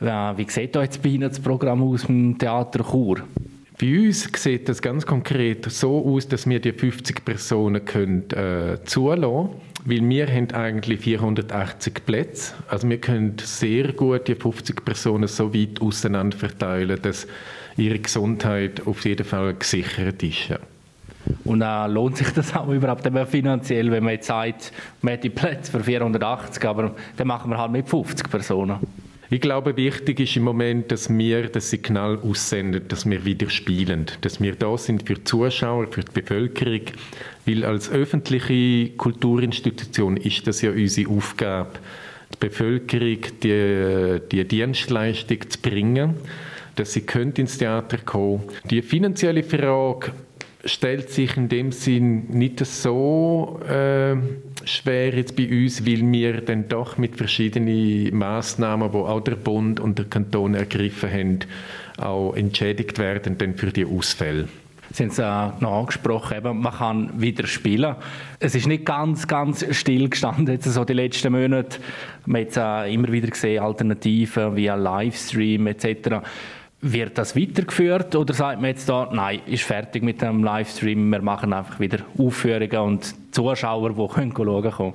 Wie 0.00 0.50
sieht 0.50 0.74
da 0.74 0.82
jetzt 0.82 1.02
bei 1.02 1.10
Ihnen 1.10 1.28
das 1.28 1.40
Programm 1.40 1.82
aus 1.82 2.04
im 2.04 2.38
Theater 2.38 2.84
Chur? 2.84 3.18
Bei 3.80 3.98
uns 3.98 4.28
sieht 4.36 4.68
das 4.68 4.82
ganz 4.82 5.06
konkret 5.06 5.64
so 5.70 6.04
aus, 6.04 6.28
dass 6.28 6.46
wir 6.46 6.60
die 6.60 6.72
50 6.72 7.24
Personen 7.24 7.82
können, 7.82 8.30
äh, 8.30 8.76
zulassen 8.84 9.22
können, 9.22 9.50
weil 9.86 10.06
wir 10.06 10.26
haben 10.26 10.50
eigentlich 10.50 11.00
480 11.00 12.04
Plätze. 12.04 12.52
Also 12.68 12.86
wir 12.90 12.98
können 13.00 13.36
sehr 13.42 13.94
gut 13.94 14.28
die 14.28 14.34
50 14.34 14.84
Personen 14.84 15.28
so 15.28 15.54
weit 15.54 15.80
auseinander 15.80 16.36
verteilen, 16.36 17.00
dass 17.00 17.26
ihre 17.78 17.98
Gesundheit 17.98 18.86
auf 18.86 19.02
jeden 19.06 19.24
Fall 19.24 19.54
gesichert 19.54 20.22
ist. 20.22 20.48
Ja. 20.48 20.58
Und 21.44 21.62
äh, 21.62 21.86
lohnt 21.86 22.18
sich 22.18 22.30
das 22.32 22.54
auch 22.54 22.68
überhaupt 22.68 23.08
finanziell, 23.30 23.90
wenn 23.90 24.04
man 24.04 24.14
jetzt 24.14 24.26
sagt, 24.26 24.72
man 25.00 25.14
hat 25.14 25.24
die 25.24 25.30
Plätze 25.30 25.72
für 25.72 25.82
480, 25.82 26.62
aber 26.66 26.94
dann 27.16 27.26
machen 27.26 27.50
wir 27.50 27.56
halt 27.56 27.72
mit 27.72 27.88
50 27.88 28.28
Personen? 28.28 28.78
Ich 29.32 29.40
glaube, 29.40 29.76
wichtig 29.76 30.18
ist 30.18 30.36
im 30.36 30.42
Moment, 30.42 30.90
dass 30.90 31.08
wir 31.08 31.46
das 31.46 31.70
Signal 31.70 32.18
aussenden, 32.18 32.88
dass 32.88 33.08
wir 33.08 33.24
wieder 33.24 33.48
spielen, 33.48 34.06
dass 34.22 34.40
wir 34.40 34.56
da 34.56 34.76
sind 34.76 35.06
für 35.06 35.14
die 35.14 35.22
Zuschauer, 35.22 35.86
für 35.86 36.00
die 36.00 36.20
Bevölkerung, 36.20 36.80
weil 37.46 37.64
als 37.64 37.88
öffentliche 37.92 38.90
Kulturinstitution 38.96 40.16
ist 40.16 40.48
das 40.48 40.62
ja 40.62 40.72
unsere 40.72 41.10
Aufgabe, 41.12 41.78
die 42.34 42.38
Bevölkerung 42.40 43.18
die, 43.40 44.20
die 44.32 44.48
Dienstleistung 44.48 45.48
zu 45.48 45.60
bringen, 45.60 46.14
dass 46.74 46.94
sie 46.94 47.04
ins 47.36 47.56
Theater 47.56 47.98
kommen. 47.98 48.42
Die 48.68 48.82
finanzielle 48.82 49.44
Frage 49.44 50.10
stellt 50.64 51.10
sich 51.10 51.36
in 51.36 51.48
dem 51.48 51.72
Sinn 51.72 52.26
nicht 52.28 52.64
so 52.64 53.60
äh, 53.66 54.16
schwer 54.64 55.14
jetzt 55.14 55.36
bei 55.36 55.48
uns, 55.48 55.86
weil 55.86 56.02
wir 56.12 56.40
dann 56.42 56.68
doch 56.68 56.98
mit 56.98 57.16
verschiedenen 57.16 58.16
Maßnahmen, 58.16 58.92
wo 58.92 59.06
auch 59.06 59.20
der 59.20 59.36
Bund 59.36 59.80
und 59.80 59.98
der 59.98 60.06
Kanton 60.06 60.54
ergriffen 60.54 61.10
haben, 61.10 61.38
auch 61.98 62.34
entschädigt 62.34 62.98
werden 62.98 63.38
dann 63.38 63.54
für 63.54 63.72
die 63.72 63.84
Ausfälle. 63.84 64.48
Sie 64.92 65.04
haben 65.04 65.10
es 65.10 65.18
äh, 65.18 65.62
noch 65.62 65.78
angesprochen, 65.78 66.36
eben, 66.36 66.60
man 66.60 66.72
kann 66.72 67.20
wieder 67.20 67.46
spielen. 67.46 67.94
Es 68.40 68.56
ist 68.56 68.66
nicht 68.66 68.84
ganz, 68.84 69.28
ganz 69.28 69.64
still 69.70 70.08
gestanden, 70.08 70.48
jetzt 70.48 70.64
so 70.64 70.84
die 70.84 70.94
letzten 70.94 71.32
Monate. 71.32 71.78
Man 72.26 72.44
hat 72.44 72.56
äh, 72.56 72.92
immer 72.92 73.12
wieder 73.12 73.28
gesehen, 73.28 73.62
Alternativen 73.62 74.56
via 74.56 74.74
Livestream 74.74 75.68
etc. 75.68 76.22
Wird 76.82 77.18
das 77.18 77.36
weitergeführt 77.36 78.16
oder 78.16 78.32
sagt 78.32 78.60
man 78.60 78.70
jetzt 78.70 78.88
da, 78.88 79.10
nein, 79.12 79.40
ist 79.46 79.64
fertig 79.64 80.02
mit 80.02 80.22
dem 80.22 80.42
Livestream, 80.42 81.10
wir 81.10 81.20
machen 81.20 81.52
einfach 81.52 81.78
wieder 81.78 81.98
Aufführungen 82.16 82.78
und 82.78 83.14
Zuschauer, 83.34 83.90
die 83.90 84.14
können 84.14 84.32
schauen 84.34 84.70
können? 84.70 84.94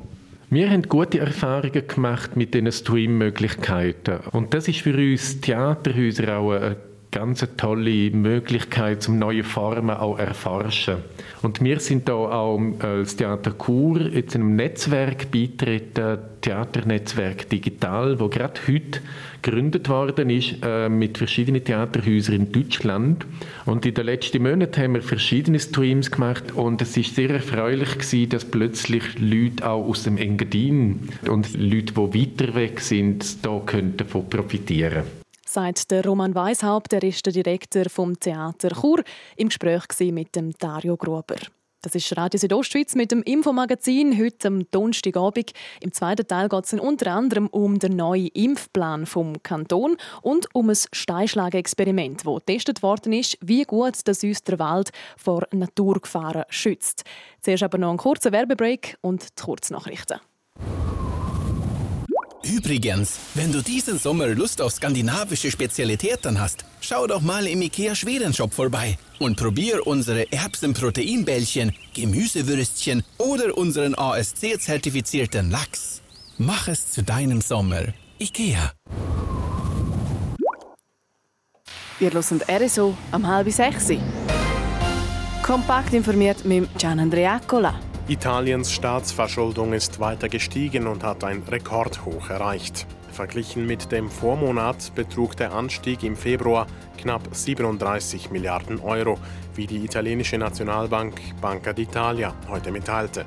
Wir 0.49 0.69
haben 0.69 0.83
gute 0.83 1.19
Erfahrungen 1.19 1.87
gemacht 1.87 2.35
mit 2.35 2.53
diesen 2.53 2.71
Stream-Möglichkeiten. 2.71 4.19
Und 4.31 4.53
das 4.53 4.67
ist 4.67 4.81
für 4.81 4.95
uns 4.95 5.41
Theaterhäuser 5.41 6.37
auch 6.37 6.51
eine 6.51 6.77
ganz 7.12 7.45
tolle 7.57 8.12
Möglichkeit, 8.12 9.07
um 9.07 9.19
neue 9.19 9.43
Formen 9.43 9.95
auch 9.95 10.19
erforschen. 10.19 10.97
Und 11.41 11.63
wir 11.63 11.79
sind 11.79 12.09
da 12.09 12.13
auch 12.13 12.59
als 12.79 13.15
Theater 13.15 13.51
Kur 13.51 14.01
jetzt 14.01 14.35
einem 14.35 14.55
Netzwerk 14.55 15.31
beitreten, 15.31 16.19
Theaternetzwerk 16.41 17.50
Digital, 17.50 18.19
wo 18.19 18.27
gerade 18.27 18.59
heute 18.67 19.00
gegründet 19.41 19.89
worden 19.89 20.29
ist 20.29 20.55
äh, 20.63 20.89
mit 20.89 21.17
verschiedenen 21.17 21.63
Theaterhäusern 21.63 22.35
in 22.35 22.51
Deutschland. 22.51 23.25
Und 23.65 23.85
in 23.85 23.93
den 23.93 24.05
letzten 24.05 24.43
Monaten 24.43 24.81
haben 24.81 24.93
wir 24.95 25.01
verschiedene 25.01 25.59
Streams 25.59 26.12
gemacht 26.12 26.51
und 26.53 26.81
es 26.81 26.97
ist 26.97 27.15
sehr 27.15 27.29
erfreulich 27.29 27.93
gewesen, 27.97 28.29
dass 28.29 28.45
plötzlich 28.45 29.03
Leute 29.19 29.67
auch 29.67 29.88
aus 29.88 30.03
dem 30.03 30.17
Engadin 30.17 31.09
und 31.29 31.53
Leute, 31.53 31.93
die 31.93 31.95
weiter 31.95 32.55
weg 32.55 32.79
sind, 32.79 33.45
da 33.45 33.62
können 33.65 33.97
davon 33.97 34.29
profitieren 34.29 35.03
sagt 35.55 35.89
der 35.89 36.03
Roman 36.03 36.35
Weishaupt, 36.35 36.91
der 36.91 37.01
ist 37.01 37.25
der 37.25 37.31
Direktor 37.31 37.85
vom 37.89 38.19
Theater 38.19 38.71
Chur, 38.71 39.01
im 39.38 39.47
Gespräch 39.47 39.83
mit 40.12 40.35
dem 40.35 40.51
Dario 40.51 40.97
Gruber. 40.97 41.38
Das 41.81 41.95
ist 41.95 42.17
Radio 42.17 42.38
Südostschweiz 42.38 42.93
mit 42.95 43.13
dem 43.13 43.24
Infomagazin 43.24 44.19
heute 44.19 44.50
am 44.50 44.69
Donnerstagabend. 44.71 45.53
Im 45.79 45.93
zweiten 45.93 46.27
Teil 46.27 46.50
geht 46.50 46.65
es 46.65 46.74
unter 46.74 47.13
anderem 47.13 47.47
um 47.47 47.79
den 47.79 47.95
neuen 47.95 48.27
Impfplan 48.33 49.05
vom 49.05 49.41
Kanton 49.43 49.95
und 50.21 50.53
um 50.53 50.69
ein 50.69 50.77
Steinschlagexperiment, 50.91 52.25
das 52.25 52.35
getestet 52.45 52.83
worden 52.83 53.13
ist, 53.13 53.38
wie 53.39 53.63
gut 53.63 53.95
das 54.03 54.25
uns 54.25 54.43
der 54.43 54.59
Wald 54.59 54.89
vor 55.15 55.47
Naturgefahren 55.53 56.43
schützt. 56.50 57.05
Zuerst 57.39 57.63
aber 57.63 57.77
noch 57.77 57.91
ein 57.91 57.97
kurzer 57.97 58.33
Werbebreak 58.33 58.97
und 59.00 59.24
die 59.39 59.41
Kurznachrichten. 59.41 60.19
Übrigens, 62.45 63.17
wenn 63.33 63.51
du 63.51 63.61
diesen 63.61 63.97
Sommer 63.97 64.27
Lust 64.27 64.61
auf 64.61 64.71
skandinavische 64.71 65.49
Spezialitäten 65.49 66.39
hast, 66.39 66.63
schau 66.79 67.07
doch 67.07 67.21
mal 67.21 67.47
im 67.47 67.61
IKEA 67.63 67.95
Schwedenshop 67.95 68.53
vorbei 68.53 68.97
und 69.17 69.35
probier 69.35 69.87
unsere 69.87 70.31
Erbsenproteinbällchen, 70.31 71.73
Gemüsewürstchen 71.95 73.03
oder 73.17 73.57
unseren 73.57 73.95
ASC-zertifizierten 73.95 75.49
Lachs. 75.49 76.01
Mach 76.37 76.67
es 76.67 76.91
zu 76.91 77.01
deinem 77.01 77.41
Sommer. 77.41 77.93
IKEA. 78.19 78.73
Wir 81.97 82.11
hören 82.11 82.41
RSO 82.47 82.95
am 83.11 83.25
halb 83.25 83.51
sechs. 83.51 83.87
Kompakt 85.41 85.93
informiert 85.93 86.45
mit 86.45 86.69
Gian 86.77 86.99
Andrea 86.99 87.39
Cola. 87.47 87.79
Italiens 88.07 88.71
Staatsverschuldung 88.71 89.74
ist 89.74 90.00
weiter 90.00 90.29
gestiegen 90.29 90.85
und 90.85 91.03
hat 91.03 91.24
ein 91.24 91.41
Rekordhoch 91.41 92.29
erreicht. 92.29 92.85
Verglichen 93.12 93.65
mit 93.65 93.91
dem 93.91 94.12
Vormonat 94.12 94.93
betrug 94.93 95.35
der 95.35 95.53
Anstieg 95.53 96.03
im 96.03 96.15
Februar 96.15 96.67
knapp 97.00 97.27
37 97.31 98.29
Milliarden 98.29 98.79
Euro, 98.79 99.17
wie 99.55 99.65
die 99.65 99.83
italienische 99.83 100.38
Nationalbank 100.38 101.19
Banca 101.41 101.71
d'Italia 101.71 102.33
heute 102.47 102.71
mitteilte. 102.71 103.25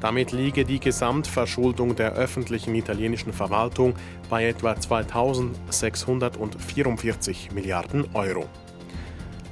Damit 0.00 0.32
liege 0.32 0.64
die 0.64 0.80
Gesamtverschuldung 0.80 1.94
der 1.94 2.14
öffentlichen 2.14 2.74
italienischen 2.74 3.32
Verwaltung 3.32 3.94
bei 4.28 4.48
etwa 4.48 4.74
2644 4.74 7.52
Milliarden 7.52 8.12
Euro. 8.12 8.46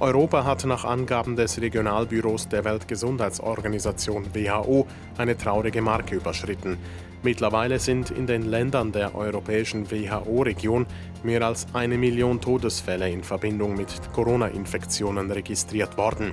Europa 0.04 0.44
hat 0.44 0.66
nach 0.66 0.84
Angaben 0.84 1.34
des 1.34 1.58
Regionalbüros 1.62 2.46
der 2.48 2.62
Weltgesundheitsorganisation 2.66 4.26
WHO 4.34 4.86
eine 5.16 5.34
traurige 5.34 5.80
Marke 5.80 6.16
überschritten. 6.16 6.76
Mittlerweile 7.22 7.78
sind 7.78 8.10
in 8.10 8.26
den 8.26 8.42
Ländern 8.42 8.92
der 8.92 9.14
europäischen 9.14 9.90
WHO-Region 9.90 10.84
mehr 11.22 11.40
als 11.40 11.66
eine 11.72 11.96
Million 11.96 12.38
Todesfälle 12.38 13.08
in 13.08 13.24
Verbindung 13.24 13.76
mit 13.76 13.88
Corona-Infektionen 14.12 15.30
registriert 15.30 15.96
worden. 15.96 16.32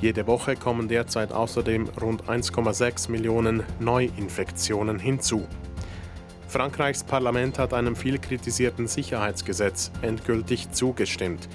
Jede 0.00 0.28
Woche 0.28 0.54
kommen 0.54 0.86
derzeit 0.86 1.32
außerdem 1.32 1.88
rund 2.00 2.22
1,6 2.28 3.10
Millionen 3.10 3.64
Neuinfektionen 3.80 5.00
hinzu. 5.00 5.44
Frankreichs 6.46 7.02
Parlament 7.02 7.58
hat 7.58 7.74
einem 7.74 7.96
viel 7.96 8.20
kritisierten 8.20 8.86
Sicherheitsgesetz 8.86 9.90
endgültig 10.02 10.70
zugestimmt. 10.70 11.48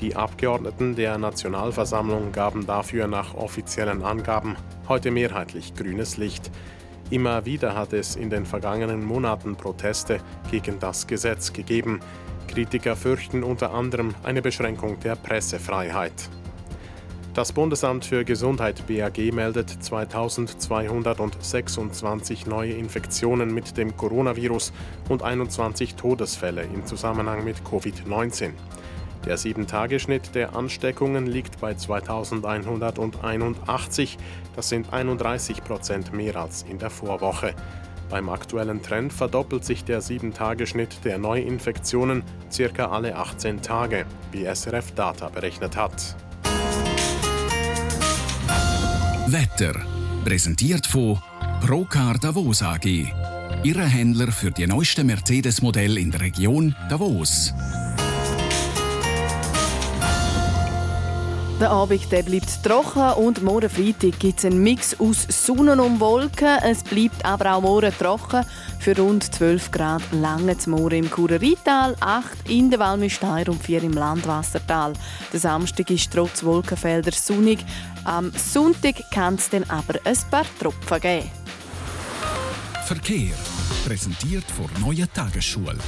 Die 0.00 0.14
Abgeordneten 0.14 0.94
der 0.94 1.16
Nationalversammlung 1.16 2.30
gaben 2.30 2.66
dafür 2.66 3.06
nach 3.06 3.34
offiziellen 3.34 4.02
Angaben 4.02 4.56
heute 4.88 5.10
mehrheitlich 5.10 5.74
grünes 5.74 6.18
Licht. 6.18 6.50
Immer 7.08 7.46
wieder 7.46 7.74
hat 7.74 7.94
es 7.94 8.14
in 8.14 8.28
den 8.28 8.44
vergangenen 8.44 9.02
Monaten 9.02 9.56
Proteste 9.56 10.18
gegen 10.50 10.78
das 10.80 11.06
Gesetz 11.06 11.54
gegeben. 11.54 12.00
Kritiker 12.46 12.94
fürchten 12.94 13.42
unter 13.42 13.72
anderem 13.72 14.14
eine 14.22 14.42
Beschränkung 14.42 15.00
der 15.00 15.16
Pressefreiheit. 15.16 16.28
Das 17.32 17.52
Bundesamt 17.52 18.04
für 18.04 18.22
Gesundheit 18.24 18.86
BAG 18.86 19.32
meldet 19.32 19.70
2226 19.70 22.44
neue 22.46 22.72
Infektionen 22.72 23.54
mit 23.54 23.76
dem 23.76 23.94
Coronavirus 23.96 24.72
und 25.08 25.22
21 25.22 25.96
Todesfälle 25.96 26.62
im 26.64 26.86
Zusammenhang 26.86 27.44
mit 27.44 27.58
Covid-19. 27.58 28.52
Der 29.26 29.36
7-Tage-Schnitt 29.36 30.34
der 30.36 30.54
Ansteckungen 30.54 31.26
liegt 31.26 31.60
bei 31.60 31.74
2181, 31.74 34.18
das 34.54 34.68
sind 34.68 34.92
31 34.92 35.64
Prozent 35.64 36.12
mehr 36.12 36.36
als 36.36 36.62
in 36.62 36.78
der 36.78 36.90
Vorwoche. 36.90 37.52
Beim 38.08 38.28
aktuellen 38.28 38.82
Trend 38.82 39.12
verdoppelt 39.12 39.64
sich 39.64 39.82
der 39.82 40.00
7-Tage-Schnitt 40.00 41.04
der 41.04 41.18
Neuinfektionen 41.18 42.22
circa 42.52 42.86
alle 42.86 43.16
18 43.16 43.62
Tage, 43.62 44.06
wie 44.30 44.44
SRF 44.44 44.92
Data 44.92 45.28
berechnet 45.28 45.76
hat. 45.76 46.14
Wetter 49.26 49.74
präsentiert 50.24 50.86
von 50.86 51.18
Procar 51.66 52.14
Davos 52.20 52.62
AG, 52.62 52.86
Ihre 53.64 53.86
Händler 53.86 54.30
für 54.30 54.52
die 54.52 54.68
neuesten 54.68 55.08
Mercedes-Modelle 55.08 55.98
in 55.98 56.12
der 56.12 56.20
Region 56.20 56.76
Davos. 56.88 57.52
Der 61.58 61.70
Abend 61.70 62.12
der 62.12 62.22
bleibt 62.22 62.62
trocken 62.62 63.14
und 63.14 63.42
morgen 63.42 63.70
Freitag 63.70 64.18
gibt 64.18 64.40
es 64.40 64.44
einen 64.44 64.62
Mix 64.62 65.00
aus 65.00 65.26
Sonne 65.30 65.82
und 65.82 66.00
Wolken. 66.00 66.58
Es 66.62 66.84
bleibt 66.84 67.24
aber 67.24 67.54
auch 67.54 67.62
morgen 67.62 67.92
trocken. 67.98 68.44
Für 68.78 68.94
rund 68.98 69.34
12 69.34 69.70
Grad 69.70 70.02
lange 70.12 70.58
zum 70.58 70.74
Morgen 70.74 71.04
im 71.04 71.10
Kurerital, 71.10 71.96
8 71.98 72.50
in 72.50 72.68
der 72.68 72.78
Walmüsteier 72.78 73.48
und 73.48 73.62
4 73.62 73.84
im 73.84 73.94
Landwassertal. 73.94 74.92
Der 75.32 75.40
Samstag 75.40 75.88
ist 75.90 76.12
trotz 76.12 76.44
Wolkenfelder 76.44 77.12
sonnig. 77.12 77.64
Am 78.04 78.32
Sonntag 78.36 79.10
kann 79.10 79.36
es 79.36 79.48
dann 79.48 79.64
aber 79.64 79.94
ein 80.04 80.18
paar 80.30 80.44
Tropfen 80.60 81.00
geben. 81.00 81.30
Verkehr. 82.84 83.34
Präsentiert 83.86 84.44
von 84.44 84.68
Neue 84.82 85.10
Tagesschule. 85.10 85.78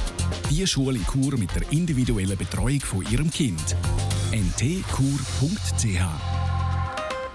Die 0.49 0.65
Schule 0.65 0.97
in 0.97 1.05
Chur 1.05 1.37
mit 1.37 1.53
der 1.53 1.71
individuellen 1.71 2.37
Betreuung 2.37 2.81
von 2.81 3.05
Ihrem 3.11 3.29
Kind 3.29 3.75
ntkur.ch 4.31 6.01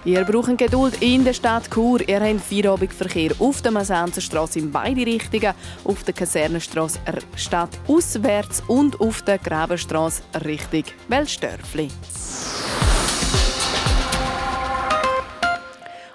Ihr 0.05 0.23
braucht 0.23 0.57
Geduld 0.57 1.01
in 1.01 1.25
der 1.25 1.33
Stadt 1.33 1.69
Chur. 1.69 2.07
Ihr 2.07 2.21
habt 2.21 2.41
Feierabendverkehr 2.41 3.31
auf 3.39 3.61
der 3.61 3.71
Masanzerstraße 3.73 4.59
in 4.59 4.71
beide 4.71 5.05
Richtungen, 5.05 5.53
auf 5.83 6.03
der 6.03 6.13
Kasernenstraße 6.13 6.99
Stadt 7.35 7.77
auswärts 7.87 8.63
und 8.67 9.01
auf 9.01 9.23
der 9.23 9.39
Grabenstraße 9.39 10.21
Richtung 10.45 10.85
Welsdörfli. 11.09 11.89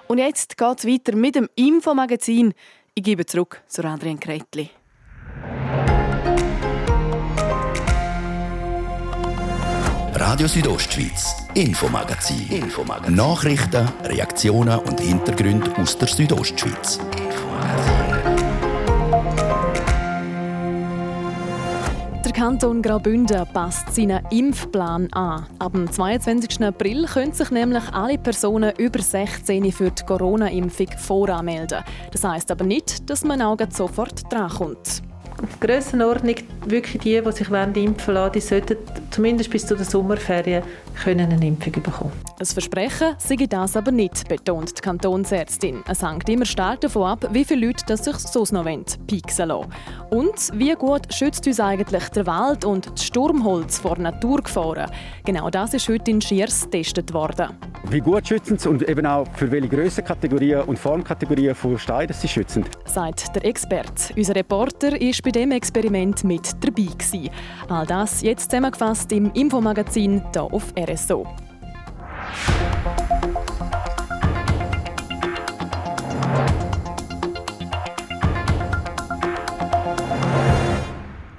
Und 0.06 0.18
jetzt 0.18 0.56
geht 0.56 0.78
es 0.78 0.86
weiter 0.86 1.14
mit 1.14 1.34
dem 1.34 1.48
Infomagazin. 1.56 2.54
Ich 2.94 3.02
gebe 3.02 3.26
zurück 3.26 3.62
zu 3.66 3.84
Adrian 3.84 4.18
Kretli. 4.18 4.70
Radio 10.20 10.46
Südostschweiz, 10.46 11.34
Infomagazin. 11.54 12.46
Infomagazin. 12.50 13.14
Nachrichten, 13.14 13.88
Reaktionen 14.04 14.78
und 14.80 15.00
Hintergründe 15.00 15.74
aus 15.78 15.96
der 15.96 16.08
Südostschweiz. 16.08 17.00
Der 22.22 22.32
Kanton 22.32 22.82
Graubünden 22.82 23.46
passt 23.54 23.94
seinen 23.94 24.22
Impfplan 24.30 25.10
an. 25.14 25.46
Ab 25.58 25.72
dem 25.72 25.90
22. 25.90 26.66
April 26.66 27.06
können 27.06 27.32
sich 27.32 27.50
nämlich 27.50 27.84
alle 27.90 28.18
Personen 28.18 28.74
über 28.76 29.00
16 29.00 29.72
für 29.72 29.90
die 29.90 30.04
Corona-Impfung 30.04 30.88
voranmelden. 30.98 31.82
Das 32.12 32.24
heisst 32.24 32.50
aber 32.50 32.64
nicht, 32.64 33.08
dass 33.08 33.24
man 33.24 33.40
auch 33.40 33.56
sofort 33.70 34.30
drankommt 34.30 35.02
Grössenordnung 35.60 36.36
wirklich 36.66 37.00
die, 37.02 37.20
die 37.20 37.32
sich 37.32 37.50
impfen 37.50 38.14
lassen, 38.14 38.32
die 38.32 38.40
sollten 38.40 38.76
zumindest 39.10 39.50
bis 39.50 39.66
zu 39.66 39.76
den 39.76 39.84
Sommerferien 39.84 40.62
können 41.02 41.32
eine 41.32 41.46
Impfung 41.46 41.72
bekommen. 41.72 42.12
Ein 42.38 42.46
Versprechen 42.46 43.14
sei 43.18 43.36
das 43.48 43.76
aber 43.76 43.90
nicht, 43.90 44.28
betont 44.28 44.76
die 44.76 44.82
Kantonsärztin. 44.82 45.82
Es 45.88 46.02
hängt 46.02 46.28
immer 46.28 46.44
stark 46.44 46.80
davon 46.80 47.04
ab, 47.04 47.28
wie 47.32 47.44
viele 47.44 47.66
Leute 47.66 47.84
das 47.86 48.04
sich 48.04 48.16
so 48.16 48.44
noch 48.50 48.66
pieksen 49.06 49.48
lassen 49.48 49.72
Und 50.10 50.50
wie 50.54 50.72
gut 50.74 51.12
schützt 51.12 51.46
uns 51.46 51.60
eigentlich 51.60 52.08
der 52.10 52.26
Wald 52.26 52.64
und 52.64 52.90
das 52.90 53.04
Sturmholz 53.04 53.78
vor 53.78 53.98
Naturgefahren? 53.98 54.90
Genau 55.24 55.50
das 55.50 55.74
ist 55.74 55.88
heute 55.88 56.10
in 56.10 56.20
Schiers 56.20 56.64
getestet 56.64 57.12
worden. 57.12 57.56
Wie 57.88 58.00
gut 58.00 58.28
schützen 58.28 58.58
sie 58.58 58.68
und 58.68 58.86
eben 58.88 59.06
auch 59.06 59.26
für 59.34 59.50
welche 59.50 59.68
Grössenkategorien 59.68 60.62
und 60.62 60.78
Formkategorien 60.78 61.54
von 61.54 61.78
Steinen 61.78 62.12
sie 62.12 62.28
schützen? 62.28 62.64
Sagt 62.84 63.34
der 63.34 63.44
Experte. 63.44 64.14
Unser 64.16 64.36
Reporter 64.36 64.92
war 64.92 64.98
bei 65.24 65.29
dem 65.32 65.50
Experiment 65.52 66.24
mit 66.24 66.52
dabei. 66.64 66.88
All 67.68 67.86
das 67.86 68.22
jetzt 68.22 68.50
zusammengefasst 68.50 69.12
im 69.12 69.32
Infomagazin 69.32 70.22
hier 70.32 70.42
auf 70.42 70.72
RSO. 70.78 71.26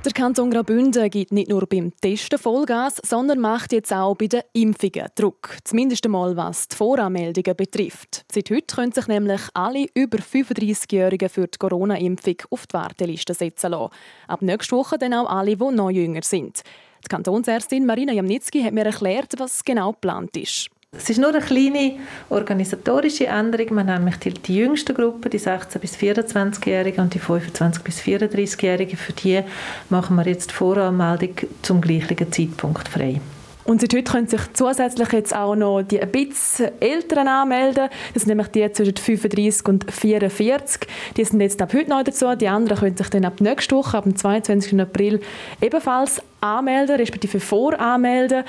Der 0.04 0.14
Kanton 0.14 0.50
Graubünden 0.50 1.12
gibt 1.12 1.32
nicht 1.32 1.50
nur 1.50 1.68
beim 1.68 1.94
Testen 2.02 2.40
Vollgas, 2.40 3.00
sondern 3.06 3.40
macht 3.40 3.72
jetzt 3.72 3.94
auch 3.94 4.16
bei 4.16 4.26
den 4.26 4.42
Impfungen 4.52 5.06
Druck. 5.14 5.58
Zumindest 5.64 6.04
einmal 6.06 6.36
was 6.36 6.68
die 6.68 6.76
Voranmeldungen 6.76 7.56
betrifft. 7.56 8.26
Seit 8.32 8.50
heute 8.50 8.76
können 8.76 8.92
sich 8.92 9.08
nämlich 9.08 9.42
alle 9.54 9.86
über 9.94 10.18
35-Jährigen 10.18 11.30
für 11.30 11.46
die 11.46 11.60
Corona-Impfung 11.60 12.38
auf 12.50 12.66
die 12.66 12.74
Warteliste 12.74 13.36
setzen 13.36 13.72
lassen. 13.72 13.94
Ab 14.28 14.42
nächster 14.42 14.76
Woche 14.76 14.98
dann 14.98 15.14
auch 15.14 15.30
alle, 15.30 15.56
die 15.56 15.72
noch 15.72 15.92
jünger 15.92 16.24
sind. 16.24 16.64
Die 17.06 17.08
Kantonsärztin 17.08 17.86
Marina 17.86 18.12
Jamnitzki 18.12 18.64
hat 18.64 18.74
mir 18.74 18.86
erklärt, 18.86 19.36
was 19.38 19.64
genau 19.64 19.92
geplant 19.92 20.36
ist. 20.36 20.72
Es 20.97 21.10
ist 21.10 21.19
nur 21.19 21.30
eine 21.30 21.39
kleine 21.39 21.99
organisatorische 22.30 23.25
Änderung. 23.25 23.75
Man 23.75 23.86
nämlich 23.86 24.17
die, 24.17 24.34
die 24.34 24.58
jüngste 24.58 24.93
Gruppe, 24.93 25.30
die 25.30 25.39
16- 25.39 25.80
bis 25.80 25.95
24-Jährigen 25.95 27.01
und 27.01 27.13
die 27.13 27.19
25- 27.19 27.82
bis 27.82 28.01
34-Jährigen, 28.01 28.97
für 28.97 29.13
die 29.13 29.41
machen 29.89 30.17
wir 30.17 30.27
jetzt 30.27 30.51
die 30.51 30.56
Voranmeldung 30.56 31.34
zum 31.62 31.80
gleichen 31.80 32.32
Zeitpunkt 32.32 32.89
frei. 32.89 33.21
Und 33.63 33.82
seit 33.82 33.93
heute 33.93 34.12
können 34.12 34.28
sich 34.28 34.41
zusätzlich 34.54 35.12
jetzt 35.12 35.36
auch 35.36 35.56
noch 35.56 35.84
die 35.84 36.02
ein 36.02 36.12
bisschen 36.12 36.71
Älteren 36.80 37.28
anmelden. 37.28 37.89
Das 38.13 38.24
sind 38.24 38.30
nämlich 38.30 38.47
die 38.47 38.71
zwischen 38.71 38.97
35 38.97 39.67
und 39.67 39.91
44. 39.91 40.88
Die 41.15 41.24
sind 41.24 41.41
jetzt 41.41 41.62
ab 41.62 41.74
heute 41.74 41.89
neu 41.89 42.04
dazu. 42.04 42.36
Die 42.36 42.47
anderen 42.47 42.80
können 42.80 42.97
sich 42.97 43.10
dann 43.10 43.26
ab 43.26 43.39
nächster 43.39 43.76
Woche, 43.76 43.97
ab 43.97 44.04
dem 44.06 44.15
22. 44.15 44.80
April, 44.80 45.21
ebenfalls 45.62 46.21
anmelden, 46.41 46.95
respektive 46.95 47.39
voranmelden. 47.39 48.43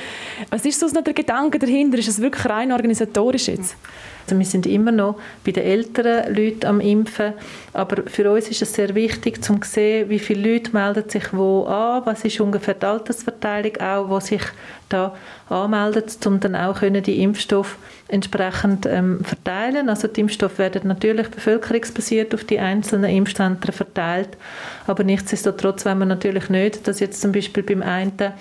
Was 0.51 0.65
ist 0.65 0.81
so 0.81 0.87
noch 0.87 1.05
der 1.05 1.15
Gedanke 1.15 1.59
dahinter? 1.59 1.99
Ist 1.99 2.09
es 2.09 2.21
wirklich 2.21 2.47
rein 2.47 2.73
organisatorisch 2.73 3.49
jetzt? 3.49 3.77
Also 4.25 4.39
wir 4.39 4.47
sind 4.47 4.67
immer 4.67 4.93
noch 4.93 5.19
bei 5.45 5.53
den 5.53 5.65
älteren 5.65 6.35
Leuten 6.35 6.67
am 6.67 6.81
Impfen, 6.81 7.33
aber 7.73 8.03
für 8.07 8.31
uns 8.31 8.49
ist 8.49 8.63
es 8.63 8.75
sehr 8.75 8.95
wichtig, 8.95 9.43
zu 9.43 9.59
sehen, 9.63 10.09
wie 10.09 10.19
viele 10.19 10.53
Leute 10.53 10.73
melden 10.73 11.09
sich 11.09 11.33
wo 11.33 11.65
an, 11.65 12.03
was 12.05 12.25
ist 12.25 12.41
ungefähr 12.41 12.75
die 12.75 12.87
Altersverteilung 12.87 13.77
auch, 13.79 14.09
wo 14.09 14.21
sich 14.21 14.43
da 14.89 15.15
anmeldet, 15.49 16.25
um 16.27 16.41
dann 16.41 16.55
auch 16.55 16.81
die 16.81 17.23
Impfstoffe 17.23 17.77
entsprechend 18.09 18.87
ähm, 18.87 19.25
verteilen. 19.25 19.89
Also 19.89 20.09
die 20.09 20.21
Impfstoffe 20.21 20.59
werden 20.59 20.89
natürlich 20.89 21.29
bevölkerungsbasiert 21.29 22.35
auf 22.35 22.45
die 22.45 22.59
einzelnen 22.59 23.11
Impfzentren 23.11 23.73
verteilt, 23.73 24.31
aber 24.87 25.05
nichtsdestotrotz 25.05 25.85
wollen 25.85 25.99
wir 25.99 26.07
natürlich 26.07 26.49
nicht, 26.49 26.87
dass 26.87 27.01
jetzt 27.01 27.21
zum 27.21 27.33
Beispiel 27.33 27.63
beim 27.63 27.83
einen 27.83 28.33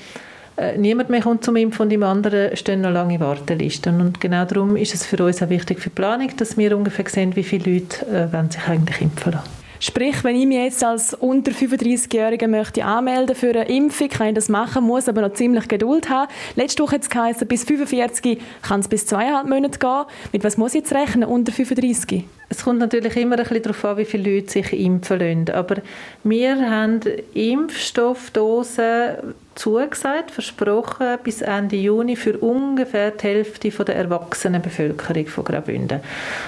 niemand 0.78 1.10
mehr 1.10 1.22
kommt 1.22 1.44
zum 1.44 1.56
Impfen 1.56 1.84
und 1.84 1.92
im 1.92 2.04
anderen 2.04 2.56
stehen 2.56 2.82
noch 2.82 2.92
lange 2.92 3.20
Wartelisten. 3.20 4.02
Und 4.02 4.22
genau 4.22 4.46
darum 4.46 4.76
ist 4.76 4.94
es 4.94 5.06
für 5.06 5.24
uns 5.24 5.42
auch 5.42 5.50
wichtig 5.50 5.80
für 5.80 5.90
die 5.90 5.96
Planung, 5.96 6.30
dass 6.38 6.58
wir 6.58 6.76
ungefähr 6.76 7.08
sehen, 7.08 7.36
wie 7.36 7.44
viele 7.44 7.74
Leute 7.74 8.06
äh, 8.08 8.52
sich 8.52 8.68
eigentlich 8.68 9.02
impfen 9.02 9.34
lassen. 9.34 9.62
Sprich, 9.84 10.24
wenn 10.24 10.36
ich 10.36 10.46
mich 10.46 10.60
jetzt 10.60 10.84
als 10.84 11.16
unter 11.16 11.52
35-Jährige 11.52 12.48
möchte 12.48 12.86
anmelden 12.86 13.36
für 13.36 13.50
eine 13.50 13.68
Impfung, 13.68 14.10
kann 14.10 14.28
ich 14.28 14.36
das 14.36 14.48
machen, 14.48 14.84
muss 14.84 15.10
aber 15.10 15.22
noch 15.22 15.34
ziemlich 15.34 15.68
Geduld 15.68 16.08
haben. 16.08 16.32
Letzte 16.56 16.84
Woche 16.84 16.98
hat 16.98 17.02
es 17.02 17.10
geheißen, 17.10 17.48
bis 17.48 17.64
45 17.64 18.38
kann 18.62 18.82
es 18.82 18.88
bis 18.88 19.08
zweieinhalb 19.08 19.50
Monate 19.50 19.80
gehen. 19.80 20.04
Mit 20.34 20.44
was 20.44 20.58
muss 20.58 20.76
ich 20.76 20.82
jetzt 20.82 20.94
rechnen 20.94 21.24
unter 21.24 21.52
35? 21.52 22.26
Es 22.50 22.64
kommt 22.64 22.78
natürlich 22.78 23.18
immer 23.18 23.40
ein 23.40 23.44
bisschen 23.44 23.64
darauf 23.64 23.84
an, 23.84 23.98
wie 23.98 24.06
viele 24.06 24.36
Leute 24.36 24.52
sich 24.52 24.72
impfen 24.72 25.18
lassen. 25.18 25.50
Aber 25.50 25.78
wir 26.24 26.70
haben 26.70 27.00
Impfstoffdosen 27.34 29.34
zugesagt, 29.56 30.32
versprochen, 30.32 31.18
bis 31.24 31.42
Ende 31.42 31.76
Juni 31.76 32.16
für 32.16 32.38
ungefähr 32.38 33.12
die 33.12 33.28
Hälfte 33.28 33.70
der 33.70 33.96
erwachsenen 33.96 34.62
Bevölkerung 34.62 35.28
von 35.28 35.44
Graubünden. 35.44 36.00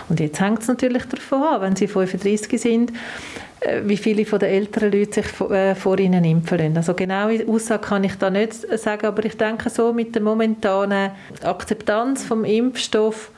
Und 0.10 0.20
jetzt 0.20 0.40
hängt 0.40 0.62
es 0.62 0.68
natürlich 0.68 1.04
davon 1.06 1.44
an, 1.44 1.62
wenn 1.62 1.76
sie 1.76 1.88
35 1.88 2.62
sind, 2.62 2.94
äh, 3.60 3.82
wie 3.84 3.98
viele 3.98 4.26
von 4.26 4.40
den 4.40 4.50
älteren 4.50 4.92
Leute 4.92 5.22
sich 5.22 5.42
äh, 5.50 5.76
vor 5.76 6.00
ihnen 6.00 6.24
impfen 6.24 6.58
lassen. 6.58 6.78
Also 6.78 6.94
genaue 6.94 7.46
Aussage 7.48 7.88
kann 7.88 8.04
ich 8.04 8.16
da 8.16 8.30
nicht 8.30 8.54
sagen, 8.80 9.06
aber 9.06 9.26
ich 9.26 9.38
denke 9.38 9.70
so 9.70 9.94
mit 9.94 10.16
der 10.16 10.22
momentanen 10.22 11.12
Akzeptanz 11.44 12.24
vom 12.24 12.46
Impfstoff 12.46 13.32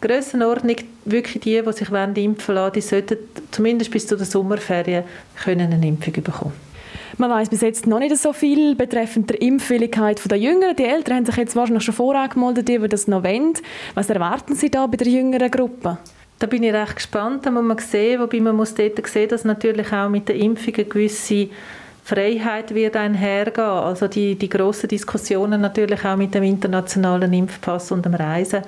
Grössenordnung, 0.00 0.76
wirklich 1.04 1.40
die, 1.42 1.62
die 1.62 1.72
sich 1.72 1.88
impfen 1.90 2.54
lassen 2.54 2.72
die 2.72 2.80
sollten 2.80 3.16
zumindest 3.52 3.90
bis 3.92 4.06
zu 4.06 4.16
den 4.16 4.26
Sommerferien 4.26 5.04
können 5.44 5.72
eine 5.72 5.86
Impfung 5.86 6.14
bekommen. 6.14 6.67
Man 7.16 7.30
weiß 7.30 7.48
bis 7.48 7.62
jetzt 7.62 7.86
noch 7.86 7.98
nicht 7.98 8.16
so 8.16 8.32
viel 8.32 8.74
betreffend 8.74 9.30
der 9.30 9.40
Impfwilligkeit 9.40 10.20
der 10.30 10.38
Jüngeren. 10.38 10.76
Die 10.76 10.84
Eltern 10.84 11.16
haben 11.16 11.26
sich 11.26 11.36
jetzt 11.36 11.56
wahrscheinlich 11.56 11.84
schon 11.84 11.94
vorangemeldet, 11.94 12.68
die 12.68 12.78
das 12.88 13.08
noch 13.08 13.24
wollen. 13.24 13.54
Was 13.94 14.10
erwarten 14.10 14.54
Sie 14.54 14.70
da 14.70 14.86
bei 14.86 14.96
der 14.96 15.08
jüngeren 15.08 15.50
Gruppe? 15.50 15.98
Da 16.38 16.46
bin 16.46 16.62
ich 16.62 16.72
recht 16.72 16.96
gespannt, 16.96 17.46
da 17.46 17.50
muss 17.50 17.64
man 17.64 17.78
sehen, 17.78 18.20
wobei 18.20 18.40
man 18.40 18.54
muss 18.54 18.74
dort 18.74 19.04
sehen, 19.08 19.28
dass 19.28 19.44
natürlich 19.44 19.92
auch 19.92 20.08
mit 20.08 20.28
der 20.28 20.36
Impfung 20.36 20.74
eine 20.74 20.84
gewisse 20.84 21.48
Freiheit 22.08 22.74
wird 22.74 22.96
einhergehen. 22.96 23.66
Also 23.66 24.08
die, 24.08 24.34
die 24.34 24.48
grossen 24.48 24.88
Diskussionen 24.88 25.60
natürlich 25.60 26.02
auch 26.06 26.16
mit 26.16 26.34
dem 26.34 26.42
internationalen 26.42 27.30
Impfpass 27.34 27.92
und 27.92 28.06
dem 28.06 28.14
Reisen. 28.14 28.62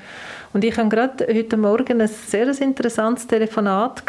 Und 0.52 0.62
ich 0.62 0.76
hatte 0.76 0.88
gerade 0.90 1.26
heute 1.32 1.56
Morgen 1.56 2.02
ein 2.02 2.08
sehr 2.08 2.48
interessantes 2.60 3.26
Telefonat 3.26 4.02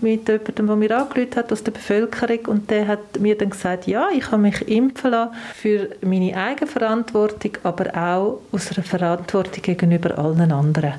mit 0.00 0.28
jemandem, 0.28 0.54
der 0.54 0.76
mir 0.76 0.96
angerufen 0.96 1.34
hat 1.34 1.50
aus 1.50 1.64
der 1.64 1.72
Bevölkerung 1.72 2.40
und 2.46 2.70
der 2.70 2.86
hat 2.86 3.18
mir 3.18 3.36
dann 3.36 3.50
gesagt, 3.50 3.88
ja, 3.88 4.08
ich 4.14 4.30
habe 4.30 4.42
mich 4.42 4.68
impfen 4.68 5.10
lassen 5.10 5.34
für 5.54 5.88
meine 6.02 6.36
eigene 6.36 6.70
Verantwortung, 6.70 7.52
aber 7.64 7.86
auch 7.96 8.40
aus 8.52 8.70
einer 8.70 8.84
Verantwortung 8.84 9.62
gegenüber 9.62 10.16
allen 10.18 10.52
anderen. 10.52 10.94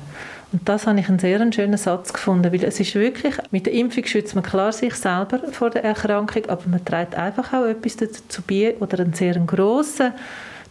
Und 0.52 0.68
das 0.68 0.86
habe 0.86 1.00
ich 1.00 1.08
einen 1.08 1.18
sehr 1.18 1.52
schönen 1.52 1.78
Satz 1.78 2.12
gefunden, 2.12 2.52
weil 2.52 2.62
es 2.62 2.78
ist 2.78 2.94
wirklich, 2.94 3.34
mit 3.50 3.66
der 3.66 3.72
Impfung 3.72 4.04
schützt 4.04 4.34
man 4.34 4.44
klar 4.44 4.72
sich 4.72 4.94
selber 4.94 5.40
vor 5.50 5.70
der 5.70 5.82
Erkrankung, 5.82 6.44
aber 6.46 6.62
man 6.68 6.84
trägt 6.84 7.14
einfach 7.14 7.54
auch 7.54 7.64
etwas 7.64 7.96
dazu 7.96 8.42
bei 8.46 8.76
oder 8.78 9.00
einen 9.00 9.14
sehr 9.14 9.34
grossen 9.38 10.12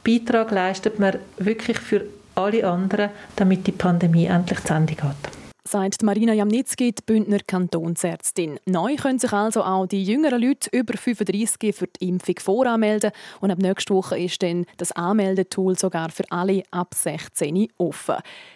Beitrag 0.03 0.51
leistet 0.51 0.99
man 0.99 1.17
wirklich 1.37 1.79
für 1.79 2.05
alle 2.35 2.65
anderen, 2.65 3.09
damit 3.35 3.67
die 3.67 3.71
Pandemie 3.71 4.25
endlich 4.25 4.63
zu 4.63 4.73
Ende 4.73 4.95
geht 4.95 5.40
sagt 5.63 6.03
Marina 6.03 6.33
Jamnitzki, 6.33 6.93
die 6.93 7.03
Bündner 7.05 7.39
Kantonsärztin. 7.45 8.59
Neu 8.65 8.95
können 8.95 9.19
sich 9.19 9.31
also 9.31 9.63
auch 9.63 9.85
die 9.85 10.03
jüngeren 10.03 10.41
Leute 10.41 10.69
über 10.71 10.97
35 10.97 11.75
für 11.75 11.87
die 11.87 12.09
Impfung 12.09 12.35
voranmelden 12.39 13.11
und 13.39 13.51
ab 13.51 13.59
nächster 13.59 13.95
Woche 13.95 14.19
ist 14.19 14.41
dann 14.41 14.65
das 14.77 14.91
Anmeldetool 14.91 15.77
sogar 15.77 16.09
für 16.09 16.23
alle 16.29 16.63
ab 16.71 16.93
16 16.93 17.67
offen. 17.77 18.15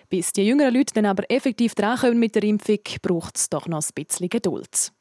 Bis 0.09 0.33
die 0.33 0.47
jüngeren 0.47 0.73
Leute 0.73 0.93
dann 0.93 1.05
aber 1.05 1.29
effektiv 1.29 1.75
dran 1.75 2.17
mit 2.17 2.35
der 2.35 2.43
Impfung, 2.43 2.79
braucht 3.01 3.37
es 3.37 3.49
doch 3.49 3.67
noch 3.67 3.83
ein 3.83 3.89
bisschen 3.93 4.29
Geduld. 4.29 4.91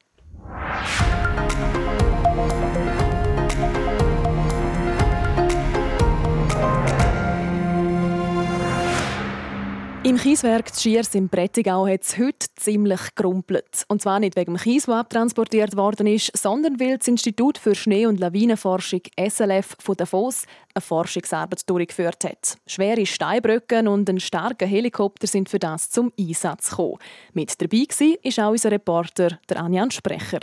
Im 10.05 10.17
Kieswerk 10.17 10.69
Schiers 10.69 11.15
im 11.15 11.29
Prättigau 11.29 11.87
hat 11.87 12.03
es 12.03 12.15
heute 12.19 12.45
ziemlich 12.57 12.99
gerumpelt. 13.15 13.85
Und 13.87 14.03
zwar 14.03 14.19
nicht 14.19 14.35
wegen 14.35 14.53
dem 14.53 14.61
Kies, 14.61 14.85
der 14.85 14.97
abtransportiert 14.97 15.75
worden 15.75 16.05
ist, 16.05 16.29
sondern 16.37 16.79
weil 16.79 16.99
das 16.99 17.07
Institut 17.07 17.57
für 17.57 17.73
Schnee- 17.73 18.05
und 18.05 18.19
Lawinenforschung 18.19 19.01
SLF 19.17 19.75
von 19.79 19.97
Davos 19.97 20.43
eine 20.75 20.83
Forschungsarbeit 20.83 21.67
durchgeführt 21.67 22.23
hat. 22.23 22.59
Schwere 22.67 23.07
Steinbrücken 23.07 23.87
und 23.87 24.07
ein 24.07 24.19
starker 24.19 24.67
Helikopter 24.67 25.25
sind 25.25 25.49
für 25.49 25.57
das 25.57 25.89
zum 25.89 26.13
Einsatz 26.19 26.69
gekommen. 26.69 26.99
Mit 27.33 27.59
dabei 27.59 27.87
war 27.87 28.47
auch 28.47 28.51
unser 28.51 28.69
Reporter, 28.69 29.39
der 29.49 29.59
Anjan 29.59 29.89
Sprecher. 29.89 30.41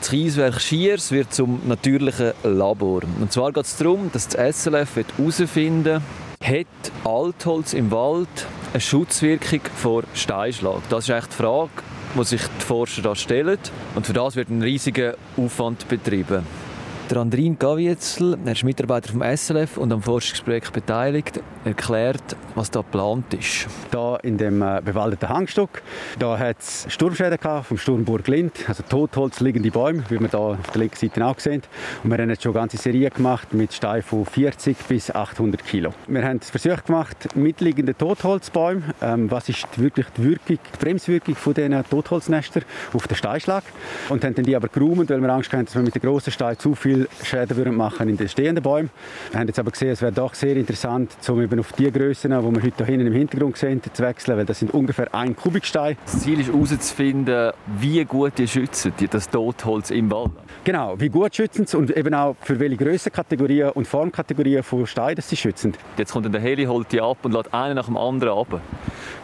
Das 0.00 0.08
Kieswerk 0.08 0.62
Schiers 0.62 1.12
wird 1.12 1.34
zum 1.34 1.60
natürlichen 1.68 2.32
Labor. 2.42 3.02
Und 3.20 3.30
zwar 3.32 3.52
geht 3.52 3.66
es 3.66 3.76
darum, 3.76 4.10
dass 4.14 4.28
das 4.28 4.62
SLF 4.62 4.96
herausfinden 4.96 5.84
will, 5.84 6.27
hat 6.42 6.66
Altholz 7.04 7.72
im 7.72 7.90
Wald 7.90 8.28
eine 8.72 8.80
Schutzwirkung 8.80 9.60
vor 9.76 10.04
Steinschlag? 10.14 10.82
Das 10.88 11.08
ist 11.08 11.14
echt 11.14 11.32
die 11.32 11.36
Frage, 11.36 11.70
die 12.14 12.24
sich 12.24 12.42
die 12.42 12.64
Forscher 12.64 13.02
da 13.02 13.14
stellen. 13.14 13.58
Und 13.94 14.06
für 14.06 14.12
das 14.12 14.36
wird 14.36 14.48
ein 14.48 14.62
riesiger 14.62 15.14
Aufwand 15.36 15.88
betrieben. 15.88 16.46
Der 17.10 17.16
Andrin 17.16 17.58
Gavietzel, 17.58 18.36
er 18.44 18.52
ist 18.52 18.64
Mitarbeiter 18.64 19.10
vom 19.10 19.22
SLF 19.22 19.78
und 19.78 19.90
am 19.94 20.02
Forschungsprojekt 20.02 20.74
beteiligt, 20.74 21.40
erklärt, 21.64 22.36
was 22.54 22.70
da 22.70 22.80
geplant 22.80 23.32
ist. 23.32 23.66
Da 23.90 24.16
in 24.16 24.36
dem 24.36 24.60
äh, 24.60 24.82
bewaldeten 24.84 25.26
Hangstock, 25.30 25.80
da 26.18 26.38
hat 26.38 26.58
es 26.58 26.86
Sturmschäden 26.90 27.38
vom 27.62 27.78
Sturm 27.78 28.04
Burglind, 28.04 28.52
also 28.68 28.82
Totholz 28.82 29.40
liegende 29.40 29.70
Bäume, 29.70 30.04
wie 30.10 30.20
wir 30.20 30.28
da 30.28 30.38
auf 30.38 30.70
der 30.70 30.80
linken 30.80 30.96
Seite 30.96 31.24
auch 31.24 31.38
sehen. 31.38 31.62
Und 32.04 32.10
wir 32.10 32.18
haben 32.18 32.28
jetzt 32.28 32.42
schon 32.42 32.52
eine 32.52 32.60
ganze 32.60 32.76
Serie 32.76 33.08
gemacht 33.08 33.54
mit 33.54 33.72
Steinen 33.72 34.02
von 34.02 34.26
40 34.26 34.76
bis 34.86 35.10
800 35.10 35.64
Kilo. 35.64 35.94
Wir 36.08 36.22
haben 36.22 36.40
Versuche 36.40 36.82
gemacht 36.86 37.34
mit 37.34 37.62
liegenden 37.62 37.96
Totholzbäumen. 37.96 38.84
Ähm, 39.00 39.30
was 39.30 39.48
ist 39.48 39.66
wirklich 39.76 40.06
die, 40.18 40.24
Wirkung, 40.24 40.58
die 40.74 40.78
Bremswirkung 40.78 41.36
von 41.36 41.54
diesen 41.54 41.84
Totholznestern 41.88 42.64
auf 42.92 43.08
den 43.08 43.16
Steinschlag? 43.16 43.64
Und 44.10 44.24
haben 44.24 44.34
dann 44.34 44.44
die 44.44 44.54
aber 44.54 44.68
geräumt, 44.68 45.08
weil 45.08 45.22
wir 45.22 45.30
Angst 45.30 45.50
hatten, 45.54 45.64
dass 45.64 45.74
wir 45.74 45.82
mit 45.82 45.94
den 45.94 46.02
grossen 46.02 46.32
Steinen 46.32 46.58
zu 46.58 46.74
viel 46.74 46.97
Schäden 47.22 47.56
würden 47.56 47.76
machen 47.76 48.08
in 48.08 48.16
den 48.16 48.28
stehenden 48.28 48.62
Bäumen. 48.62 48.90
Wir 49.30 49.40
haben 49.40 49.46
jetzt 49.46 49.58
aber 49.58 49.70
gesehen, 49.70 49.90
es 49.90 50.02
wäre 50.02 50.12
doch 50.12 50.34
sehr 50.34 50.56
interessant, 50.56 51.16
um 51.28 51.42
eben 51.42 51.60
auf 51.60 51.72
die 51.72 51.90
Grössen, 51.90 52.30
die 52.30 52.36
wir 52.36 52.62
heute 52.62 52.84
hinten 52.84 53.06
im 53.06 53.12
Hintergrund 53.12 53.56
sehen, 53.56 53.80
zu 53.92 54.02
wechseln, 54.02 54.38
weil 54.38 54.44
das 54.44 54.58
sind 54.58 54.72
ungefähr 54.72 55.14
ein 55.14 55.36
Kubikstein. 55.36 55.96
Das 56.04 56.20
Ziel 56.20 56.40
ist 56.40 56.48
herauszufinden, 56.52 57.52
wie 57.78 58.04
gut 58.04 58.32
die 58.38 58.48
schützen, 58.48 58.92
das 59.10 59.28
Totholz 59.28 59.90
im 59.90 60.10
Wald. 60.10 60.32
Genau, 60.64 60.98
wie 60.98 61.08
gut 61.08 61.34
schützen 61.34 61.66
sie 61.66 61.76
und 61.76 61.96
eben 61.96 62.14
auch 62.14 62.36
für 62.42 62.58
welche 62.58 62.76
Grössenkategorien 62.76 63.70
und 63.70 63.86
Formkategorien 63.86 64.62
von 64.62 64.86
Steinen 64.86 65.22
sie 65.22 65.36
schützen. 65.36 65.74
Jetzt 65.96 66.12
kommt 66.12 66.32
der 66.32 66.40
Heli, 66.40 66.64
holt 66.64 66.90
die 66.92 67.00
ab 67.00 67.18
und 67.22 67.32
lädt 67.32 67.52
einen 67.52 67.74
nach 67.74 67.86
dem 67.86 67.96
anderen 67.96 68.38
ab. 68.38 68.60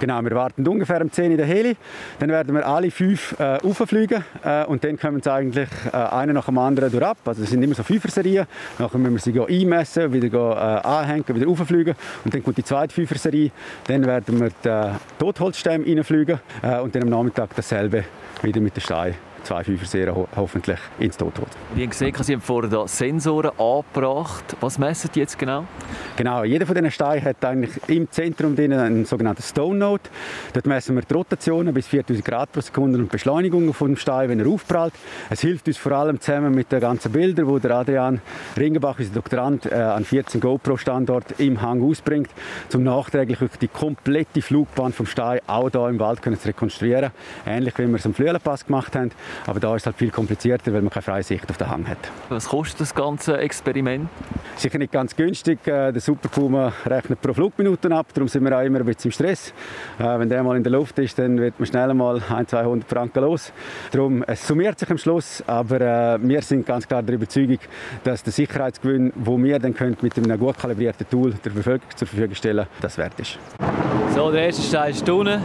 Genau, 0.00 0.22
wir 0.22 0.32
warten 0.32 0.66
ungefähr 0.66 1.00
um 1.00 1.10
10 1.10 1.32
in 1.32 1.36
der 1.36 1.46
Heli. 1.46 1.76
Dann 2.18 2.30
werden 2.30 2.54
wir 2.54 2.66
alle 2.66 2.90
fünf 2.90 3.38
äh, 3.38 3.56
rauffliegen 3.56 4.24
äh, 4.44 4.64
und 4.64 4.84
dann 4.84 4.98
kommen 4.98 5.22
sie 5.22 5.32
eigentlich 5.32 5.68
äh, 5.92 5.96
einen 5.96 6.34
nach 6.34 6.46
dem 6.46 6.58
anderen 6.58 6.90
durch 6.90 7.04
ab. 7.04 7.18
Also 7.24 7.42
es 7.42 7.50
sind 7.50 7.62
immer 7.64 7.74
so 7.74 7.82
Fünfer-Serien. 7.82 8.46
Nachher 8.78 8.98
müssen 8.98 9.34
wir 9.34 9.46
sie 9.46 9.62
einmessen, 9.62 10.12
wieder 10.12 10.82
äh, 10.82 10.86
anhängen, 10.86 11.24
wieder 11.28 11.46
rauffliegen. 11.46 11.94
Und 12.24 12.34
dann 12.34 12.42
kommt 12.42 12.58
die 12.58 12.64
zweite 12.64 12.94
Fünfer-Serie. 12.94 13.50
Dann 13.86 14.04
werden 14.04 14.40
wir 14.40 14.50
die 14.64 14.98
Totholzstämme 15.18 15.86
reinfliegen 15.86 16.40
äh, 16.62 16.80
und 16.80 16.94
dann 16.94 17.02
am 17.02 17.08
Nachmittag 17.10 17.50
dasselbe 17.56 18.04
wieder 18.42 18.60
mit 18.60 18.76
den 18.76 18.80
Steinen 18.80 19.33
zwei 19.44 19.62
Fünfer 19.62 20.14
ho 20.14 20.28
hoffentlich 20.36 20.78
ins 20.98 21.16
Totholz. 21.16 21.50
Wie 21.74 21.82
ihr 21.82 21.86
gesehen 21.86 22.14
Sie 22.20 22.32
haben 22.32 22.40
vorher 22.40 22.70
da 22.70 22.88
Sensoren 22.88 23.52
angebracht. 23.58 24.56
Was 24.60 24.78
messen 24.78 25.10
die 25.14 25.20
jetzt 25.20 25.38
genau? 25.38 25.64
Genau, 26.16 26.44
jeder 26.44 26.66
von 26.66 26.74
diesen 26.74 26.90
Steinen 26.90 27.24
hat 27.24 27.44
eigentlich 27.44 27.72
im 27.88 28.10
Zentrum 28.10 28.56
einen 28.56 29.04
sogenannten 29.04 29.42
Stone 29.42 29.78
Node. 29.78 30.02
Dort 30.52 30.66
messen 30.66 30.94
wir 30.94 31.02
die 31.02 31.12
Rotationen 31.12 31.74
bis 31.74 31.86
4000 31.86 32.24
Grad 32.24 32.52
pro 32.52 32.60
Sekunde 32.60 32.98
und 32.98 33.10
Beschleunigungen 33.10 33.74
von 33.74 33.88
dem 33.88 33.96
Stein, 33.96 34.28
wenn 34.28 34.40
er 34.40 34.46
aufprallt. 34.46 34.94
Es 35.28 35.40
hilft 35.40 35.66
uns 35.68 35.76
vor 35.76 35.92
allem 35.92 36.20
zusammen 36.20 36.54
mit 36.54 36.72
den 36.72 36.80
ganzen 36.80 37.12
Bildern, 37.12 37.52
die 37.54 37.60
der 37.60 37.76
Adrian 37.76 38.20
Ringenbach, 38.56 38.98
unser 38.98 39.12
Doktorand, 39.12 39.66
äh, 39.66 39.74
an 39.74 40.04
14 40.04 40.40
GoPro-Standorten 40.40 41.34
im 41.38 41.60
Hang 41.60 41.82
ausbringt, 41.82 42.30
um 42.72 42.82
nachträglich 42.82 43.38
die 43.60 43.68
komplette 43.68 44.40
Flugbahn 44.40 44.92
vom 44.92 45.06
Stein 45.06 45.40
auch 45.46 45.70
hier 45.70 45.88
im 45.88 45.98
Wald 45.98 46.22
können 46.22 46.38
zu 46.38 46.48
rekonstruieren. 46.48 47.10
Ähnlich 47.46 47.76
wie 47.78 47.86
wir 47.86 47.96
es 47.96 48.06
am 48.06 48.14
Flüelenpass 48.14 48.66
gemacht 48.66 48.96
haben. 48.96 49.10
Aber 49.46 49.60
da 49.60 49.74
ist 49.74 49.82
es 49.82 49.86
halt 49.86 49.96
viel 49.96 50.10
komplizierter, 50.10 50.72
weil 50.72 50.82
man 50.82 50.90
keine 50.90 51.02
freie 51.02 51.22
Sicht 51.22 51.48
auf 51.50 51.56
den 51.56 51.68
Hang 51.68 51.88
hat. 51.88 51.98
Was 52.28 52.48
kostet 52.48 52.80
das 52.80 52.94
ganze 52.94 53.38
Experiment? 53.38 54.08
Sicher 54.56 54.78
nicht 54.78 54.92
ganz 54.92 55.16
günstig. 55.16 55.66
Äh, 55.66 55.92
der 55.92 56.00
Super 56.00 56.28
Puma 56.28 56.72
rechnet 56.86 57.20
pro 57.20 57.32
Flugminute 57.32 57.90
ab, 57.94 58.06
darum 58.14 58.28
sind 58.28 58.44
wir 58.44 58.56
auch 58.56 58.62
immer 58.62 58.80
ein 58.80 58.86
bisschen 58.86 59.08
im 59.08 59.12
Stress. 59.12 59.52
Äh, 59.98 60.18
wenn 60.18 60.28
der 60.28 60.42
mal 60.42 60.56
in 60.56 60.62
der 60.62 60.72
Luft 60.72 60.98
ist, 60.98 61.18
dann 61.18 61.38
wird 61.38 61.58
man 61.58 61.66
schnell 61.66 61.92
mal 61.94 62.20
100, 62.22 62.50
200 62.50 62.88
Franken 62.88 63.20
los. 63.22 63.52
Darum, 63.90 64.22
es 64.26 64.46
summiert 64.46 64.78
sich 64.78 64.90
am 64.90 64.98
Schluss, 64.98 65.42
aber 65.46 65.80
äh, 65.80 66.18
wir 66.20 66.42
sind 66.42 66.66
ganz 66.66 66.86
klar 66.86 67.02
der 67.02 67.16
Überzeugung, 67.16 67.58
dass 68.04 68.22
der 68.22 68.32
Sicherheitsgewinn, 68.32 69.12
den 69.14 69.44
wir 69.44 69.58
dann 69.58 69.74
mit 70.00 70.16
einem 70.16 70.38
gut 70.38 70.58
kalibrierten 70.58 71.08
Tool 71.08 71.34
der 71.44 71.50
Bevölkerung 71.50 71.96
zur 71.96 72.08
Verfügung 72.08 72.34
stellen 72.34 72.66
das 72.80 72.98
wert 72.98 73.18
ist. 73.18 73.38
So, 74.14 74.30
der 74.30 74.46
erste 74.46 74.62
Stein 74.62 74.90
ist 74.90 75.08
unten. 75.08 75.40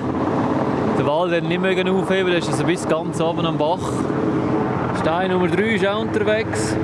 Der 0.99 1.07
Wald 1.07 1.45
nicht 1.45 1.61
mehr 1.61 1.71
aufheben, 1.71 2.27
der 2.27 2.39
ist 2.39 2.49
also 2.49 2.65
bis 2.65 2.85
ganz 2.85 3.21
oben 3.21 3.45
am 3.45 3.57
Bach. 3.57 3.79
Stein 4.99 5.31
Nummer 5.31 5.47
3 5.47 5.61
ist 5.75 5.87
auch 5.87 6.01
unterwegs, 6.01 6.75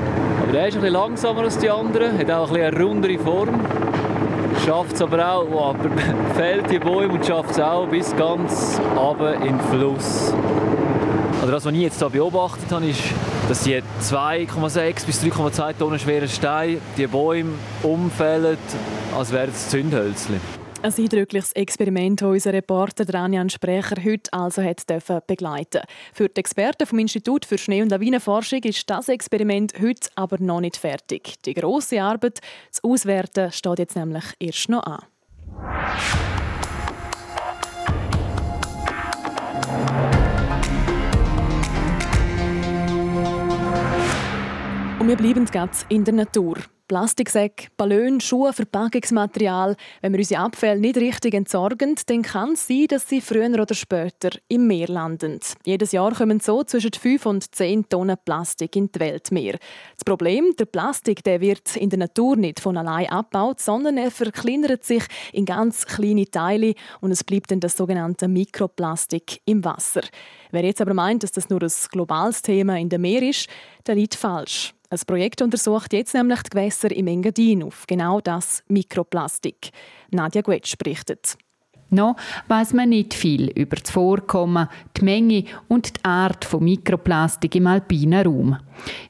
aber 0.42 0.54
der 0.54 0.70
ist 0.70 0.76
bisschen 0.76 0.94
langsamer 0.94 1.42
als 1.42 1.58
die 1.58 1.70
anderen, 1.70 2.18
hat 2.18 2.32
auch 2.32 2.50
ein 2.50 2.62
eine 2.62 2.82
rundere 2.82 3.20
Form. 3.20 3.60
Schafft 4.66 4.94
es 4.94 5.02
aber 5.02 5.34
auch, 5.34 5.46
oh, 5.52 5.60
aber 5.60 5.90
fällt 6.34 6.72
die 6.72 6.80
Bäume 6.80 7.16
und 7.16 7.26
schafft 7.26 7.52
es 7.52 7.60
auch 7.60 7.88
bis 7.88 8.16
ganz 8.16 8.80
runter 8.96 9.34
in 9.36 9.58
den 9.58 9.60
Fluss. 9.60 10.34
Also 11.42 11.52
das, 11.52 11.66
was 11.66 11.74
ich 11.74 11.82
jetzt 11.82 12.00
hier 12.00 12.10
beobachtet 12.10 12.72
habe, 12.72 12.86
ist, 12.86 13.04
dass 13.50 13.64
die 13.64 13.84
2,6 14.02 15.06
bis 15.06 15.24
3,2 15.26 15.78
Tonnen 15.78 16.00
schweren 16.00 16.30
Steine 16.30 16.78
die 16.96 17.08
Bäume 17.08 17.52
umfällen, 17.84 18.58
als 19.14 19.34
wären 19.34 19.50
es 19.50 19.68
Zündhölzchen. 19.68 20.65
Ein 20.86 20.94
eindrückliches 20.96 21.52
Experiment, 21.54 22.22
das 22.22 22.30
unser 22.30 22.54
Reporter 22.54 23.06
Dranjan 23.06 23.50
Sprecher 23.50 23.96
heute 24.06 24.32
also 24.32 24.62
hat 24.62 24.86
begleiten 25.26 25.82
Für 26.14 26.30
die 26.30 26.40
Experten 26.40 26.86
vom 26.86 27.00
Institut 27.00 27.44
für 27.44 27.58
Schnee- 27.58 27.82
und 27.82 27.90
Lawinenforschung 27.90 28.60
ist 28.60 28.88
das 28.88 29.10
Experiment 29.10 29.74
heute 29.82 30.10
aber 30.14 30.38
noch 30.40 30.62
nicht 30.62 30.78
fertig. 30.78 31.42
Die 31.44 31.56
grosse 31.56 32.04
Arbeit, 32.04 32.40
das 32.70 32.84
Auswerten, 32.84 33.52
steht 33.52 33.80
jetzt 33.80 33.96
nämlich 33.96 34.26
erst 34.38 34.70
noch 34.70 34.84
an. 34.84 35.00
Und 45.00 45.08
wir 45.08 45.18
bleiben 45.18 45.46
ganz 45.46 45.84
in 45.90 46.04
der 46.04 46.14
Natur. 46.14 46.58
Plastiksäcke, 46.88 47.70
Ballon, 47.78 48.20
Schuhe, 48.20 48.54
Verpackungsmaterial. 48.54 49.76
Wenn 50.02 50.14
wir 50.14 50.20
unsere 50.20 50.42
Abfälle 50.42 50.80
nicht 50.80 50.98
richtig 50.98 51.34
entsorgen, 51.34 51.96
dann 52.06 52.22
kann 52.22 52.54
es 52.54 52.68
sein, 52.68 52.86
dass 52.90 53.10
sie 53.10 53.22
früher 53.22 53.50
oder 53.60 53.74
später 53.74 54.30
im 54.48 54.68
Meer 54.68 54.88
landen. 54.88 55.40
Jedes 55.66 55.92
Jahr 55.92 56.14
kommen 56.14 56.40
so 56.40 56.64
zwischen 56.64 56.94
5 56.94 57.26
und 57.26 57.56
10 57.56 57.90
Tonnen 57.90 58.18
Plastik 58.24 58.76
in 58.76 58.92
die 58.92 59.00
Weltmeer. 59.00 59.58
Das 59.96 60.06
Problem, 60.06 60.54
der 60.60 60.66
Plastik 60.66 61.24
der 61.24 61.42
wird 61.42 61.76
in 61.76 61.90
der 61.90 62.00
Natur 62.00 62.36
nicht 62.36 62.60
von 62.60 62.78
allein 62.78 63.10
abgebaut, 63.10 63.60
sondern 63.60 63.98
er 63.98 64.12
verkleinert 64.12 64.84
sich 64.84 65.04
in 65.34 65.46
ganz 65.46 65.88
kleine 65.88 66.30
Teile 66.30 66.76
und 67.02 67.12
es 67.12 67.24
bleibt 67.24 67.50
dann 67.50 67.62
das 67.62 67.76
sogenannte 67.76 68.28
Mikroplastik 68.28 69.42
im 69.46 69.66
Wasser. 69.66 70.02
Wer 70.52 70.66
jetzt 70.66 70.82
aber 70.82 70.94
meint, 70.94 71.24
dass 71.24 71.32
das 71.32 71.50
nur 71.50 71.64
ein 71.64 71.72
globales 71.92 72.44
Thema 72.44 72.78
in 72.78 72.90
der 72.90 73.00
Meer 73.00 73.24
ist, 73.24 73.48
der 73.88 73.96
liegt 73.96 74.14
falsch. 74.14 74.75
Ein 74.90 75.00
Projekt 75.08 75.42
untersucht 75.42 75.94
jetzt 75.94 76.14
nämlich 76.14 76.42
die 76.44 76.50
Gewässer 76.52 76.92
im 76.92 77.08
Engadin 77.08 77.64
auf 77.64 77.86
genau 77.88 78.22
das 78.22 78.64
Mikroplastik. 78.68 79.70
Nadja 80.12 80.42
Guetsch 80.42 80.78
berichtet. 80.78 81.38
Noch 81.90 82.16
weiß 82.48 82.74
man 82.74 82.90
nicht 82.90 83.14
viel 83.14 83.50
über 83.52 83.76
das 83.76 83.92
Vorkommen, 83.92 84.68
die 84.98 85.06
Menge 85.06 85.44
und 85.68 85.98
die 85.98 86.04
Art 86.04 86.44
von 86.44 86.64
Mikroplastik 86.64 87.56
im 87.56 87.68
alpinen 87.68 88.26
Raum. 88.26 88.58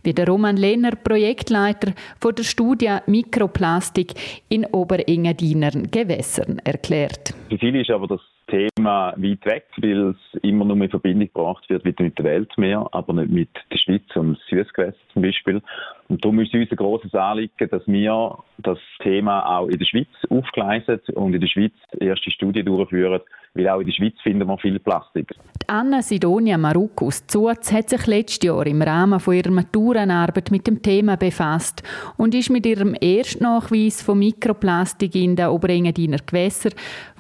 Wie 0.04 0.14
der 0.14 0.28
Roman 0.28 0.58
Lehner, 0.58 0.92
Projektleiter 0.92 1.94
von 2.20 2.36
der 2.36 2.44
Studie 2.44 2.98
Mikroplastik 3.08 4.14
in 4.50 4.66
Oberengadiner 4.66 5.72
Gewässern, 5.72 6.60
erklärt. 6.64 7.34
Für 7.50 7.58
viele 7.58 7.82
ist 7.82 7.90
aber 7.90 8.08
das 8.08 8.22
Thema 8.48 9.14
weit 9.18 9.46
weg, 9.46 9.66
weil 9.78 10.10
es 10.10 10.42
immer 10.44 10.66
nur 10.66 10.78
in 10.78 10.90
Verbindung 10.90 11.28
gebracht 11.28 11.70
wird 11.70 11.84
mit 11.84 12.00
der 12.00 12.26
Weltmeer, 12.26 12.88
aber 12.92 13.14
nicht 13.14 13.32
mit 13.32 13.50
der 13.72 13.78
Schweiz 13.78 14.04
und 14.16 14.38
Süßgewässer 14.50 14.98
zum 15.14 15.22
Beispiel. 15.22 15.62
Und 16.08 16.24
darum 16.24 16.40
ist 16.40 16.54
uns 16.54 16.70
ein 16.70 16.78
grosses 16.78 17.14
Anliegen, 17.14 17.70
dass 17.70 17.82
wir 17.88 18.38
das 18.60 18.78
Thema 19.02 19.44
auch 19.46 19.68
in 19.68 19.80
der 19.80 19.86
Schweiz 19.86 20.08
aufgleisen 20.30 21.00
und 21.16 21.34
in 21.34 21.42
der 21.42 21.48
Schweiz 21.48 21.74
erste 22.00 22.30
Studien 22.30 22.66
durchführen, 22.66 23.22
weil 23.56 23.70
auch 23.70 23.80
in 23.80 23.88
der 23.88 23.94
Schweiz 23.94 24.14
finden 24.22 24.48
wir 24.48 24.58
viel 24.60 24.78
Plastik. 24.80 25.34
Die 25.64 25.70
Anna 25.70 26.04
Sidonia 26.04 26.58
Marukus 26.58 27.26
Zuz 27.26 27.72
hat 27.72 27.90
sich 27.90 28.06
letztes 28.06 28.48
Jahr 28.48 28.68
im 28.68 28.82
Rahmen 28.84 29.20
von 29.20 29.34
ihrer 29.34 29.50
Maturenarbeit 29.50 30.52
mit 30.52 30.68
dem 30.68 30.82
Thema 30.84 31.18
befasst 31.18 31.82
und 32.18 32.36
ist 32.36 32.52
mit 32.52 32.68
ihrem 32.68 32.96
Erstnachweis 33.00 34.04
von 34.04 34.20
Mikroplastik 34.20 35.16
in 35.16 35.36
den 35.36 35.48
Oberengadiner 35.48 36.20
Gewässern 36.24 36.74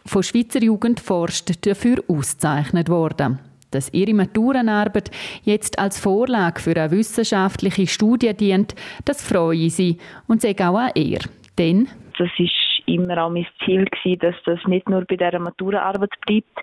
von 0.05 0.23
Schweizer 0.23 0.61
Jugend 0.61 0.99
dafür 1.65 2.03
ausgezeichnet 2.07 2.89
worden. 2.89 3.39
Dass 3.71 3.93
ihre 3.93 4.13
Maturenarbeit 4.13 5.11
jetzt 5.43 5.79
als 5.79 5.99
Vorlage 5.99 6.61
für 6.61 6.75
eine 6.75 6.91
wissenschaftliche 6.91 7.87
Studie 7.87 8.33
dient, 8.33 8.75
das 9.03 9.25
freue 9.25 9.69
sie 9.69 9.97
und 10.27 10.41
sage 10.41 10.67
auch 10.67 10.77
an 10.77 10.91
ihr. 10.95 11.19
Denn 11.57 11.87
das 12.17 12.29
ist 12.37 12.51
immer 12.85 13.25
auch 13.25 13.29
mein 13.29 13.47
Ziel 13.65 13.85
dass 14.17 14.35
das 14.45 14.59
nicht 14.67 14.87
nur 14.87 15.03
bei 15.05 15.15
dieser 15.17 15.39
Maturenarbeit 15.39 16.11
bleibt, 16.25 16.59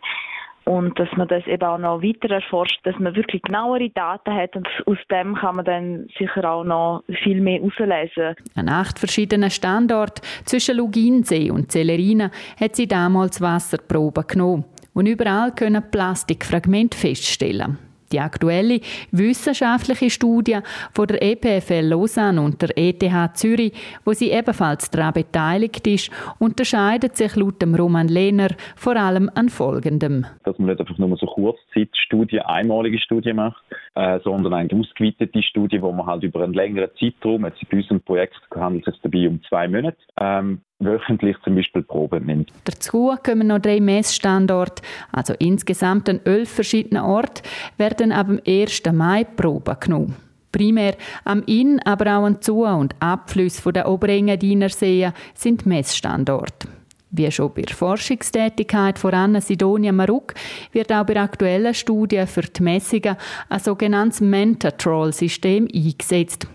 und 0.65 0.99
dass 0.99 1.09
man 1.17 1.29
das 1.29 1.47
eben 1.47 1.63
auch 1.63 1.79
noch 1.79 2.03
weiter 2.03 2.31
erforscht, 2.35 2.79
dass 2.85 2.99
man 2.99 3.15
wirklich 3.15 3.43
genauere 3.43 3.91
Daten 3.91 4.35
hat 4.35 4.55
und 4.57 4.69
aus 4.87 4.99
dem 5.11 5.35
kann 5.35 5.57
man 5.57 5.65
dann 5.65 6.09
sicher 6.19 6.51
auch 6.51 6.65
noch 6.65 7.03
viel 7.23 7.41
mehr 7.41 7.61
herauslesen. 7.61 8.37
An 8.55 8.69
acht 8.69 8.99
verschiedenen 8.99 9.51
Standorten 9.51 10.23
zwischen 10.45 10.77
Luginsee 10.77 11.51
und 11.51 11.73
Celerina 11.73 12.31
hat 12.61 12.77
sie 12.77 12.87
damals 12.87 13.41
Wasserproben 13.41 14.27
genommen 14.27 14.65
und 14.95 15.07
überall 15.07 15.53
können 15.55 15.83
Plastikfragmente 15.91 16.97
feststellen. 16.97 17.79
Die 18.13 18.21
aktuelle 18.21 18.81
wissenschaftliche 19.11 20.11
Studie 20.11 20.59
von 20.93 21.07
der 21.07 21.23
EPFL 21.23 21.87
Lausanne 21.87 22.41
und 22.41 22.61
der 22.61 22.77
ETH 22.77 23.37
Zürich, 23.37 23.73
wo 24.05 24.13
sie 24.13 24.31
ebenfalls 24.31 24.91
daran 24.91 25.15
beteiligt 25.15 25.87
ist, 25.87 26.11
unterscheidet 26.39 27.17
sich 27.17 27.35
laut 27.37 27.63
dem 27.63 27.75
Roman 27.75 28.09
Lehner 28.09 28.49
vor 28.77 28.97
allem 28.97 29.31
an 29.35 29.49
Folgendem. 29.49 30.27
Dass 30.45 30.59
man 30.59 30.69
nicht 30.69 30.81
einfach 30.81 30.99
nur 30.99 31.17
so 31.17 31.27
Kurzzeitstudien, 31.27 32.43
einmalige 32.43 32.99
Studien 32.99 33.37
macht, 33.37 33.63
äh, 33.95 34.21
sondern 34.21 34.53
eine 34.53 34.71
ausgeweitete 34.73 35.43
Studie, 35.43 35.81
wo 35.81 35.93
man 35.93 36.07
halt 36.07 36.23
über 36.23 36.43
einen 36.43 36.55
längeren 36.55 36.91
Zeitraum, 36.99 37.45
jetzt 37.47 37.63
in 37.69 37.79
unserem 37.79 38.01
Projekt 38.01 38.41
handelt 38.55 38.87
es 38.87 39.01
dabei 39.03 39.29
um 39.29 39.41
zwei 39.49 39.69
Monate, 39.69 39.97
ähm, 40.21 40.61
wöchentlich 40.85 41.37
zum 41.45 41.55
Beispiel 41.55 41.83
Proben 41.83 42.27
nimmt. 42.27 42.53
Dazu 42.65 43.15
kommen 43.25 43.49
noch 43.49 43.61
drei 43.61 43.81
Messstandorte, 43.81 44.83
also 45.13 45.35
insgesamt 45.39 46.09
an 46.09 46.21
elf 46.25 46.51
verschiedenen 46.51 47.03
Orten, 47.03 47.43
werden 47.79 48.13
ab 48.13 48.27
dem 48.27 48.41
1. 48.47 48.83
Mai 48.93 49.25
Proben 49.25 49.77
genommen. 49.81 50.17
Primär 50.53 50.97
am 51.25 51.43
Inn, 51.47 51.81
aber 51.85 52.19
auch 52.19 52.25
an 52.25 52.43
Zu- 52.43 52.65
und 52.65 52.95
Abflüssen 53.01 53.73
der 53.73 53.89
Oberengadiner 53.89 54.69
Seen 54.69 55.13
sind 55.35 55.65
Messstandorte. 55.65 56.69
Wie 57.15 57.31
schon 57.31 57.53
bei 57.53 57.63
der 57.63 57.77
Forschungstätigkeit 57.77 58.99
von 58.99 59.13
Anna 59.13 59.41
Sidonia 59.41 59.93
Maruk 59.93 60.33
wird 60.73 60.91
auch 60.93 61.05
bei 61.05 61.21
aktuellen 61.21 61.75
Studien 61.75 62.27
für 62.27 62.41
die 62.41 62.63
Messungen 62.63 63.17
ein 63.51 63.61
sogenanntes 63.61 64.23
Mentatrol-System 64.23 65.69
eingesetzt. 65.75 66.47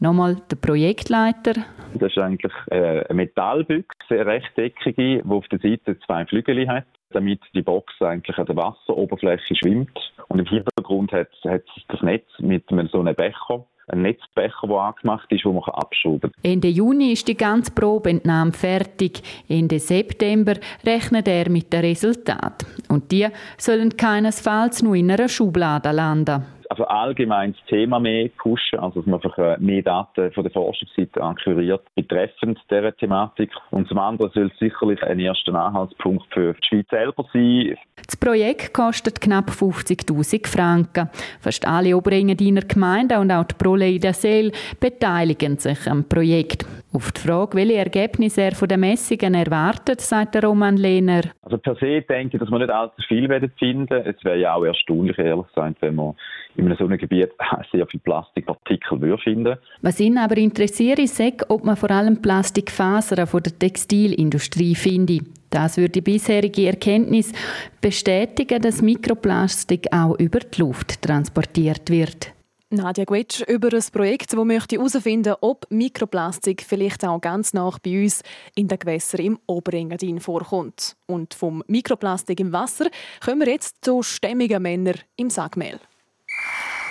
Nochmal 0.00 0.36
der 0.50 0.56
Projektleiter. 0.56 1.64
Das 1.94 2.10
ist 2.10 2.18
eigentlich 2.18 2.52
äh, 2.70 3.04
eine 3.04 3.14
Metallbüchse, 3.14 4.10
eine 4.10 4.26
rechteckige, 4.26 5.22
die 5.22 5.30
auf 5.30 5.48
der 5.48 5.58
Seite 5.58 5.98
zwei 6.06 6.24
Flügel 6.26 6.68
hat, 6.68 6.86
damit 7.10 7.40
die 7.54 7.62
Box 7.62 7.92
eigentlich 8.00 8.36
an 8.38 8.46
der 8.46 8.56
Wasseroberfläche 8.56 9.54
schwimmt. 9.56 9.98
Und 10.28 10.38
im 10.38 10.46
Hintergrund 10.46 11.12
hat, 11.12 11.30
hat 11.44 11.64
das 11.88 12.02
Netz 12.02 12.26
mit 12.38 12.70
einem 12.70 12.88
so 12.88 13.00
einem 13.00 13.14
Becher 13.14 13.64
ein 13.90 14.02
Netzbecher, 14.02 14.66
der 14.66 14.76
angemacht 14.76 15.32
ist, 15.32 15.44
wo 15.44 15.52
man 15.52 15.62
abschrauben 15.64 16.30
kann. 16.30 16.32
Ende 16.42 16.68
Juni 16.68 17.12
ist 17.12 17.26
die 17.26 17.36
ganze 17.36 17.72
Probeentnahme 17.72 18.52
fertig. 18.52 19.22
Ende 19.48 19.78
September 19.78 20.54
rechnet 20.84 21.26
er 21.26 21.48
mit 21.48 21.72
den 21.72 21.80
Resultaten. 21.80 22.66
Und 22.88 23.10
die 23.10 23.26
sollen 23.56 23.96
keinesfalls 23.96 24.82
nur 24.82 24.94
in 24.94 25.10
einer 25.10 25.28
Schublade 25.28 25.90
landen 25.92 26.44
also 26.70 26.84
allgemein 26.84 27.52
das 27.52 27.64
Thema 27.66 27.98
mehr 27.98 28.28
pushen, 28.38 28.78
also 28.78 29.00
dass 29.00 29.06
man 29.06 29.20
einfach 29.20 29.38
äh, 29.38 29.56
mehr 29.58 29.82
Daten 29.82 30.32
von 30.32 30.44
der 30.44 30.52
Forschungsseite 30.52 31.22
akquiriert 31.22 31.82
betreffend 31.94 32.58
dieser 32.70 32.96
Thematik. 32.96 33.50
Und 33.70 33.88
zum 33.88 33.98
anderen 33.98 34.30
soll 34.32 34.50
es 34.52 34.58
sicherlich 34.58 35.02
ein 35.02 35.18
erster 35.18 35.54
Anhaltspunkt 35.54 36.26
für 36.32 36.54
die 36.54 36.66
Schweiz 36.66 36.86
selber 36.90 37.26
sein. 37.32 37.76
Das 38.06 38.16
Projekt 38.16 38.74
kostet 38.74 39.20
knapp 39.20 39.50
50'000 39.50 40.46
Franken. 40.46 41.10
Fast 41.40 41.66
alle 41.66 41.96
Oberengadiner 41.96 42.62
Gemeinden 42.62 43.18
und 43.18 43.32
auch 43.32 43.44
die 43.44 43.54
Proleida 43.54 44.12
Seel 44.12 44.52
beteiligen 44.80 45.58
sich 45.58 45.90
am 45.90 46.04
Projekt. 46.04 46.64
Auf 46.98 47.12
die 47.12 47.20
Frage, 47.20 47.56
welche 47.56 47.76
Ergebnisse 47.76 48.40
er 48.40 48.56
von 48.56 48.66
den 48.66 48.80
Messungen 48.80 49.34
erwartet, 49.34 50.00
sagt 50.00 50.34
der 50.34 50.42
Roman 50.42 50.76
Lehner. 50.76 51.20
Also 51.42 51.56
per 51.56 51.76
se 51.76 52.02
denke 52.02 52.36
ich, 52.36 52.40
dass 52.40 52.50
wir 52.50 52.58
nicht 52.58 52.70
allzu 52.70 53.00
viel 53.06 53.28
werden 53.28 53.52
finden. 53.56 54.02
Es 54.04 54.16
wäre 54.24 54.40
ja 54.40 54.54
auch 54.54 54.64
erstaunlich, 54.64 55.16
ehrlich 55.16 55.46
gesagt, 55.46 55.80
wenn 55.80 55.94
wir 55.94 56.16
in 56.56 56.66
einem 56.66 56.76
solchen 56.76 56.98
Gebiet 56.98 57.30
sehr 57.70 57.86
viele 57.86 58.02
Plastikpartikel 58.02 59.00
würde 59.00 59.22
finden. 59.22 59.58
Was 59.80 60.00
ihn 60.00 60.18
aber 60.18 60.38
interessiert, 60.38 60.98
ist, 60.98 61.22
ob 61.48 61.64
man 61.64 61.76
vor 61.76 61.92
allem 61.92 62.20
Plastikfasern 62.20 63.28
von 63.28 63.44
der 63.44 63.56
Textilindustrie 63.56 64.74
findet. 64.74 65.28
Das 65.50 65.76
würde 65.76 65.92
die 65.92 66.00
bisherige 66.00 66.66
Erkenntnis 66.66 67.32
bestätigen, 67.80 68.60
dass 68.60 68.82
Mikroplastik 68.82 69.86
auch 69.92 70.18
über 70.18 70.40
die 70.40 70.62
Luft 70.62 71.00
transportiert 71.00 71.90
wird. 71.90 72.32
Nadja 72.70 73.04
Gwetsch 73.04 73.40
über 73.46 73.72
ein 73.72 73.82
Projekt, 73.92 74.34
das 74.34 74.44
möchte 74.44 74.76
herausfinden 74.76 75.34
ob 75.40 75.66
Mikroplastik 75.70 76.62
vielleicht 76.62 77.02
auch 77.02 77.18
ganz 77.18 77.54
nach 77.54 77.78
bei 77.78 78.02
uns 78.02 78.20
in 78.54 78.68
den 78.68 78.78
Gewässern 78.78 79.20
im 79.20 79.38
Oberengadin 79.46 80.20
vorkommt. 80.20 80.94
Und 81.06 81.32
vom 81.32 81.64
Mikroplastik 81.66 82.40
im 82.40 82.52
Wasser 82.52 82.90
kommen 83.24 83.40
wir 83.40 83.48
jetzt 83.48 83.82
zu 83.82 84.02
stämmigen 84.02 84.60
Männern 84.60 84.96
im 85.16 85.30
Sagmehl. 85.30 85.80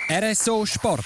RSO 0.09 0.65
Sport. 0.65 1.05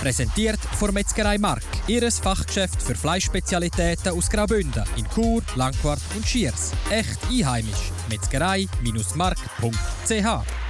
Präsentiert 0.00 0.60
von 0.60 0.94
Metzgerei 0.94 1.36
Mark. 1.36 1.64
Ihres 1.86 2.18
Fachgeschäft 2.18 2.80
für 2.80 2.94
Fleischspezialitäten 2.94 4.12
aus 4.12 4.30
Graubünden 4.30 4.84
in 4.96 5.06
Chur, 5.10 5.42
Langquart 5.56 6.00
und 6.14 6.24
Schiers. 6.24 6.72
Echt 6.90 7.18
einheimisch. 7.28 7.92
Metzgerei-mark.ch 8.08 10.65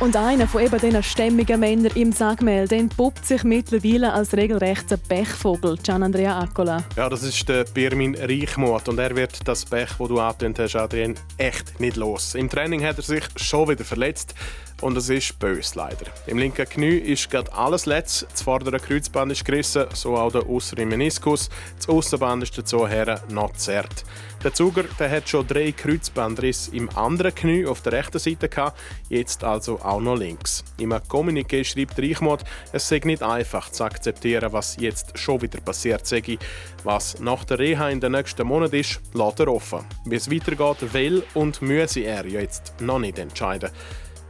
und 0.00 0.16
einer 0.16 0.46
von 0.46 0.62
eben 0.62 0.78
diesen 0.78 1.02
stämmigen 1.02 1.60
Männern 1.60 1.92
im 1.94 2.12
Sagmehl, 2.12 2.66
den 2.66 2.88
puppt 2.88 3.24
sich 3.24 3.44
mittlerweile 3.44 4.12
als 4.12 4.34
regelrechter 4.34 4.96
Pechvogel. 4.96 5.76
Gian 5.82 6.02
Andrea 6.02 6.38
Accola. 6.38 6.84
Ja, 6.96 7.08
das 7.08 7.22
ist 7.22 7.48
der 7.48 7.64
Birmin 7.64 8.14
Reichmuth 8.14 8.88
und 8.88 8.98
er 8.98 9.14
wird 9.14 9.46
das 9.46 9.64
Pech, 9.64 9.90
das 9.98 10.08
du 10.08 10.18
angetönt 10.18 10.58
hast, 10.58 10.76
Adrian, 10.76 11.14
echt 11.36 11.80
nicht 11.80 11.96
los. 11.96 12.34
Im 12.34 12.50
Training 12.50 12.84
hat 12.84 12.96
er 12.96 13.02
sich 13.02 13.24
schon 13.36 13.68
wieder 13.68 13.84
verletzt. 13.84 14.34
Und 14.80 14.96
es 14.96 15.08
ist 15.08 15.38
bös 15.38 15.74
leider. 15.74 16.06
Im 16.26 16.38
linken 16.38 16.68
Knie 16.68 16.96
ist 16.96 17.30
gerade 17.30 17.52
alles 17.52 17.86
letzt, 17.86 18.26
das 18.30 18.42
vordere 18.42 18.78
Kreuzband 18.78 19.32
ist 19.32 19.44
gerissen, 19.44 19.86
so 19.94 20.16
auch 20.16 20.32
der 20.32 20.48
äußere 20.48 20.84
Meniskus, 20.86 21.48
das 21.76 21.88
Außenband 21.88 22.42
ist 22.42 22.56
dazu 22.58 22.86
her 22.86 23.22
noch 23.30 23.52
zerrt. 23.54 24.04
Der 24.44 24.52
Zuger 24.52 24.84
der 24.98 25.10
hat 25.10 25.26
schon 25.26 25.46
drei 25.46 25.72
Kreuzbandrisse 25.72 26.76
im 26.76 26.90
anderen 26.96 27.34
Knie 27.34 27.64
auf 27.64 27.80
der 27.80 27.92
rechten 27.92 28.18
Seite 28.18 28.50
gehabt, 28.50 28.78
jetzt 29.08 29.42
also 29.42 29.80
auch 29.80 30.00
noch 30.00 30.16
links. 30.16 30.62
Im 30.78 30.92
Kommuniqué 30.92 31.64
schreibt 31.64 31.98
Reichmod, 31.98 32.44
es 32.70 32.86
sei 32.86 33.00
nicht 33.04 33.22
einfach 33.22 33.70
zu 33.70 33.84
akzeptieren, 33.84 34.52
was 34.52 34.76
jetzt 34.78 35.18
schon 35.18 35.40
wieder 35.40 35.60
passiert 35.60 36.06
sei. 36.06 36.38
Was 36.82 37.20
nach 37.20 37.44
der 37.44 37.58
Reha 37.58 37.88
in 37.88 38.00
den 38.00 38.12
nächsten 38.12 38.46
Monaten 38.46 38.76
ist, 38.76 39.00
lässt 39.14 39.40
er 39.40 39.48
offen. 39.48 39.86
Wie 40.04 40.16
es 40.16 40.30
weitergeht, 40.30 40.92
will 40.92 41.24
und 41.32 41.62
müsse 41.62 42.00
er 42.00 42.26
jetzt 42.26 42.74
noch 42.80 42.98
nicht 42.98 43.18
entscheiden. 43.18 43.70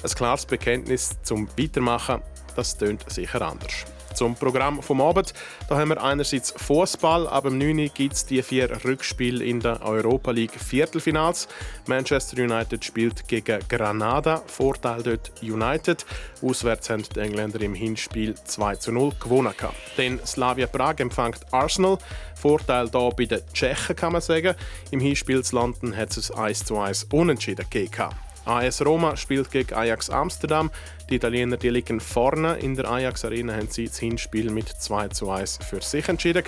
Ein 0.05 0.11
klares 0.11 0.45
Bekenntnis 0.45 1.17
zum 1.23 1.49
Weitermachen, 1.57 2.21
das 2.57 2.77
tönt 2.77 3.11
sicher 3.11 3.41
anders. 3.41 3.87
Zum 4.13 4.35
Programm 4.35 4.83
vom 4.83 5.01
Abend. 5.01 5.33
Da 5.67 5.79
haben 5.79 5.89
wir 5.89 6.03
einerseits 6.03 6.53
Fußball. 6.55 7.27
Ab 7.27 7.45
dem 7.45 7.57
9. 7.57 7.91
gibt 7.95 8.13
es 8.13 8.27
die 8.27 8.43
vier 8.43 8.85
Rückspiele 8.85 9.43
in 9.43 9.61
der 9.61 9.83
Europa 9.83 10.31
League 10.31 10.53
Viertelfinals. 10.53 11.49
Manchester 11.87 12.43
United 12.43 12.85
spielt 12.85 13.27
gegen 13.29 13.59
Granada. 13.67 14.43
Vorteil 14.47 15.03
dort 15.03 15.33
United. 15.43 16.05
Auswärts 16.43 16.91
haben 16.91 17.05
die 17.17 17.21
Engländer 17.21 17.63
im 17.63 17.75
Hinspiel 17.75 18.35
2 18.35 18.77
zu 18.77 18.93
0 18.93 19.13
gewonnen. 19.19 19.55
Dann 19.97 20.21
Slavia 20.27 20.67
Prag 20.67 20.99
empfängt 20.99 21.41
Arsenal. 21.51 21.97
Vorteil 22.35 22.91
da 22.91 23.09
bei 23.09 23.25
den 23.25 23.41
Tschechen 23.55 23.97
kann 23.97 24.13
man 24.13 24.21
sagen. 24.21 24.55
Im 24.91 25.01
Hinspiel 25.01 25.43
zu 25.43 25.57
London 25.57 25.97
hat 25.97 26.15
es 26.15 26.31
1 26.31 26.67
zu 26.67 26.79
1 26.79 27.05
unentschieden 27.11 27.65
gegeben. 27.71 28.11
AS 28.45 28.85
Roma 28.85 29.17
spielt 29.17 29.51
gegen 29.51 29.75
Ajax 29.75 30.11
Amsterdam. 30.11 30.71
Die 31.11 31.17
Italiener 31.17 31.57
die 31.57 31.69
liegen 31.69 32.01
vorne. 32.01 32.57
In 32.57 32.75
der 32.77 32.91
Ajax 32.91 33.25
Arena 33.25 33.55
haben 33.55 33.69
sie 33.69 33.87
das 33.87 33.99
Hinspiel 33.99 34.51
mit 34.51 34.69
2 34.69 35.09
zu 35.09 35.31
1 35.31 35.59
für 35.69 35.81
sich 35.81 36.09
entschieden. 36.09 36.45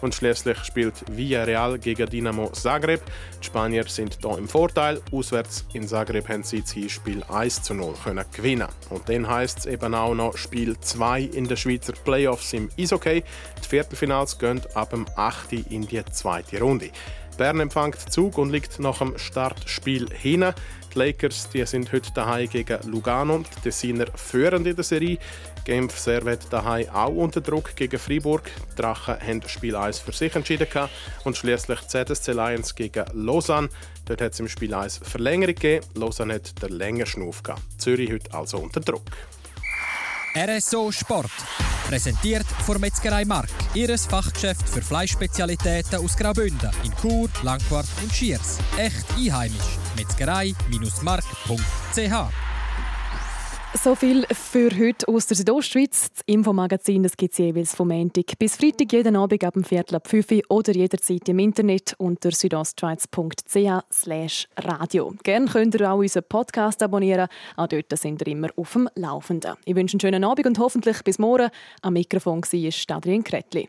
Und 0.00 0.14
schließlich 0.14 0.58
spielt 0.64 0.94
Villarreal 1.10 1.78
gegen 1.78 2.08
Dinamo 2.08 2.48
Zagreb. 2.50 3.02
Die 3.40 3.46
Spanier 3.46 3.84
sind 3.88 4.18
hier 4.22 4.38
im 4.38 4.48
Vorteil. 4.48 5.00
Auswärts 5.12 5.66
in 5.74 5.86
Zagreb 5.86 6.28
haben 6.28 6.42
sie 6.42 6.62
das 6.62 6.72
Hinspiel 6.72 7.22
1 7.24 7.62
zu 7.62 7.74
0 7.74 7.94
können 8.02 8.24
gewinnen. 8.34 8.68
Und 8.88 9.08
dann 9.08 9.28
heisst 9.28 9.60
es 9.60 9.66
eben 9.66 9.94
auch 9.94 10.14
noch 10.14 10.36
Spiel 10.36 10.78
2 10.80 11.20
in 11.20 11.46
den 11.46 11.56
Schweizer 11.56 11.92
Playoffs 11.92 12.52
im 12.52 12.70
Eishockey. 12.78 13.22
Die 13.62 13.68
Viertelfinals 13.68 14.38
gehen 14.38 14.62
ab 14.74 14.90
dem 14.90 15.06
8. 15.16 15.52
in 15.52 15.86
die 15.86 16.02
zweite 16.06 16.60
Runde. 16.60 16.90
Bern 17.40 17.60
empfängt 17.60 18.12
Zug 18.12 18.36
und 18.36 18.50
liegt 18.50 18.80
nach 18.80 18.98
dem 18.98 19.16
Startspiel 19.16 20.08
hin. 20.12 20.52
Die 20.94 20.98
Lakers 20.98 21.48
die 21.50 21.64
sind 21.66 21.92
heute 21.92 22.12
daheim 22.12 22.48
gegen 22.48 22.78
Lugano. 22.90 23.38
Die 23.38 23.60
Tessiner 23.62 24.06
führen 24.14 24.66
in 24.66 24.74
der 24.74 24.84
Serie. 24.84 25.18
Genf 25.64 25.98
Servet 25.98 26.46
daheim 26.50 26.88
auch 26.90 27.08
unter 27.08 27.40
Druck 27.40 27.76
gegen 27.76 27.98
Freiburg. 27.98 28.50
Die 28.72 28.82
Drachen 28.82 29.20
haben 29.20 29.42
Spiel 29.46 29.76
1 29.76 30.00
für 30.00 30.12
sich 30.12 30.34
entschieden. 30.34 30.66
Und 31.24 31.36
schließlich 31.36 31.80
ZSC 31.82 32.32
Lions 32.32 32.74
gegen 32.74 33.04
Lausanne. 33.12 33.68
Dort 34.06 34.20
hat 34.20 34.32
es 34.32 34.40
im 34.40 34.48
Spiel 34.48 34.74
1 34.74 35.00
Verlängerung 35.02 35.54
gegeben. 35.54 35.86
Lausanne 35.94 36.34
hat 36.34 36.60
den 36.62 36.72
länger 36.72 37.06
Schnuff 37.06 37.42
gehabt. 37.42 37.62
Zürich 37.78 38.10
heute 38.10 38.32
also 38.34 38.58
unter 38.58 38.80
Druck. 38.80 39.04
RSO 40.34 40.92
Sport. 40.92 41.32
Präsentiert 41.88 42.46
von 42.64 42.80
Metzgerei 42.80 43.24
Mark. 43.24 43.48
Ihres 43.74 44.06
Fachgeschäft 44.06 44.68
für 44.68 44.80
Fleischspezialitäten 44.80 45.98
aus 45.98 46.16
Graubünden 46.16 46.70
in 46.84 46.94
Chur, 47.00 47.28
Langquart 47.42 47.86
und 48.00 48.12
Schiers. 48.12 48.58
Echt 48.76 49.04
einheimisch. 49.16 49.89
Metzgerei-mark.ch 50.00 52.32
so 53.72 53.94
viel 53.94 54.26
für 54.32 54.70
heute 54.78 55.06
aus 55.06 55.26
der 55.26 55.36
Südostschweiz. 55.36 56.10
Das 56.10 56.22
Infomagazin 56.26 57.06
gibt 57.16 57.32
es 57.32 57.38
jeweils 57.38 57.72
vom 57.74 57.88
Montag 57.88 58.36
bis 58.38 58.56
Freitag 58.56 58.92
jeden 58.92 59.14
Abend 59.14 59.44
ab 59.44 59.54
dem 59.54 59.62
Viertel 59.62 59.96
ab 59.96 60.08
5 60.08 60.32
Uhr 60.32 60.42
oder 60.48 60.72
jederzeit 60.72 61.28
im 61.28 61.38
Internet 61.38 61.94
unter 61.98 62.32
südostschweiz.ch 62.32 64.48
radio. 64.56 65.14
Gerne 65.22 65.46
könnt 65.46 65.76
ihr 65.76 65.92
auch 65.92 65.98
unseren 65.98 66.24
Podcast 66.28 66.82
abonnieren. 66.82 67.28
Auch 67.56 67.68
dort 67.68 67.96
sind 67.96 68.20
wir 68.20 68.26
immer 68.26 68.48
auf 68.56 68.72
dem 68.72 68.88
Laufenden. 68.96 69.54
Ich 69.66 69.76
wünsche 69.76 69.94
einen 69.94 70.00
schönen 70.00 70.24
Abend 70.24 70.46
und 70.46 70.58
hoffentlich 70.58 71.04
bis 71.04 71.18
morgen. 71.18 71.50
Am 71.82 71.92
Mikrofon 71.92 72.42
war 72.42 72.96
Adrian 72.96 73.22
Kretli. 73.22 73.68